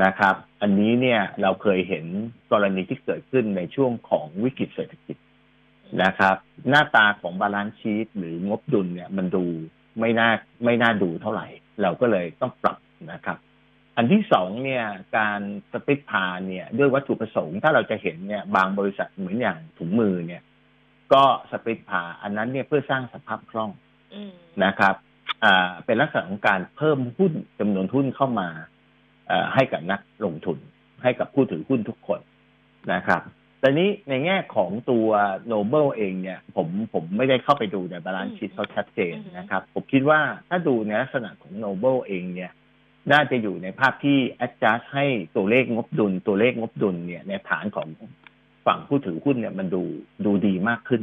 [0.04, 2.06] นะครับ อันนี้เนี่ยเราเคยเห็น
[2.52, 5.16] กรณีที่เกิดขึ้นในช่วงของวิกฤตเศรษฐกิจ
[6.02, 6.36] นะครับ
[6.68, 9.44] หน้าตาของ balance sheet หรืองบดุลเนี่ยมันดู
[10.00, 10.30] ไม่น่า
[10.64, 11.46] ไม่น่าดูเท่าไหร่
[11.82, 12.78] เราก็เลยต้องปรับ
[13.12, 13.38] นะครับ
[13.96, 14.84] อันที่สองเนี่ย
[15.16, 15.40] การ
[15.72, 20.42] split พาร์เนี่ยด้วยวัตถุประสงค์ถ้าเราจะเห็นเนี่ยบางบริษัทเหมือนอย่างถุงมือเนี่ย
[21.12, 23.70] ก็ split พาร์อันนั้นเนี่ยเพื่อสร้างสภาพคล่อง
[24.14, 24.32] อืม
[24.64, 24.94] นะครับ
[25.44, 28.79] อ่าเป็นลักษณะของการเพิ่มหุ้นจำนวนหุ้นเข้ามาเอ่อ
[29.54, 30.58] ให้กับนักลงทุน
[31.02, 32.20] ให้กับผู้ถือหุ้นทุกคน
[32.92, 33.22] นะครับ
[33.60, 35.08] แต่นี้ในแง่ของตัว
[35.48, 42.52] โนเบิลเองเนี่ย ผมผมไม่ได้เข้าไปดูใน balance sheet เขาชัดเจนนะครับ ผมคิดว่าถ้าดูในลักษณะของโนเบิลเองเนี่ย
[43.12, 45.06] น่าจะอยู่ในภาพที่ adjust ให้
[45.36, 47.88] ตัวเลขงบดุล ตัวเลขงบดุลเนี่ย ในฐานของ
[48.66, 49.82] ฝั่งผู้ถือหุ้นเนี่ยมันดู
[50.24, 51.02] ดูดีมากขึ้น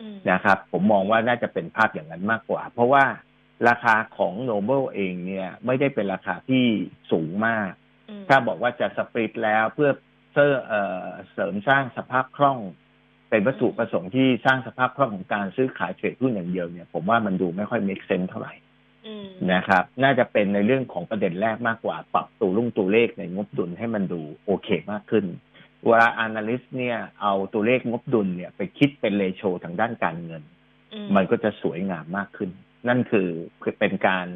[0.00, 3.04] อืมนะครับ ผมมองว่าน่าจะเป็นภาพอย่างนั้นมากกว่า เพราะว่า
[3.68, 6.64] ราคาของโนเบิลเองเนี่ย ไม่ได้เป็นราคาที่
[7.10, 7.70] สูงมาก
[8.08, 9.90] อืมถ้าบอกว่าจะสปริตแล้วเพื่อ
[10.32, 12.58] เสริมเอ่อเสริมสร้างสภาพคล่อง
[13.30, 18.54] เป็นวัตถุประสงค์ที่สร้างสภาพคล่องของการซื้อขายเทรดหุ้นอย่างเดียวเนี่ย ผมว่ามันดูไม่ค่อย make sense เท่าไหร่
[19.06, 25.24] อืมนะครับ น่าจะเป็นในเรื่องของประเด็นแรกมากกว่า ปรับตัวลุ่งตัวเลขในงบดุลให้มันดูโอเคมากขึ้น
[25.86, 30.42] เวลา analyst เนี่ยเอาตัวเลขงบดุลเนี่ยไปคิดเป็นเลโชทางด้านการเงิน
[30.92, 32.50] อืมันก็จะสวยงามมากขึ้น
[32.88, 33.28] นั่นคือ
[33.62, 34.26] คือเป็นการ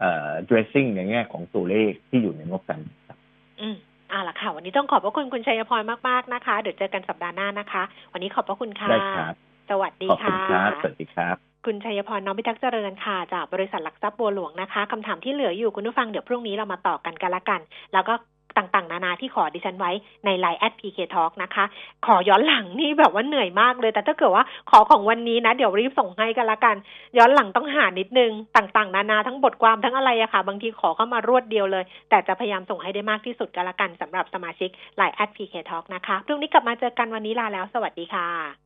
[0.00, 3.18] เอ่อ dressing ในแง่ของตัวเลขที่อยู่ในงบการเงินครับ
[3.60, 3.76] อืม
[4.12, 7.82] อ่าล่ะค่ะ วันนี้ต้องขอบพระคุณคุณชัยพรมาก ๆ นะคะ เดี๋ยวเจอกันสัปดาห์หน้านะคะ
[8.12, 9.34] วันนี้ขอบพระคุณค่ะได้ครับ
[9.70, 17.60] สวัสดีขอบคุณค่ะครับสวัสดีครับ คุณชัยพรน้องพิทักษ์เจริญค่ะ จากบริษัทหลักทรัพย์บัวหลวงนะคะคำถามที่เหลืออยู่คุณผู้ฟังเดี๋ยวพรุ่งนี้เรามาต่อกันกันละกัน
[17.92, 18.14] แล้วก็
[18.56, 19.90] ต่างๆ นานาที่ขอดิฉันไว้
[20.24, 21.64] ในไลน์แอด PK Talk นะคะ
[22.06, 26.76] ขอย้อนหลังนี่แบบว่าเหนื่อยมากเลย แต่ถ้าเกิดว่าขอของวันนี้นะ เดี๋ยวรีบส่งให้กันละกัน
[27.18, 38.65] ย้อนหลังต้องหานิดนึง ต่างๆ นานาทั้งบทความทั้งอะไรอะค่ะ บางทีขอเข้ามารวดเดียวเลย แต่จะพยายามส่งให้ได้มากที่สุดกันละกันสำหรับสมาชิกไลน์แอด PK Talk นะคะพรุ่งนี้กลับมาเจอกันวันนี้ลาแล้ว สวัสดีค่ะ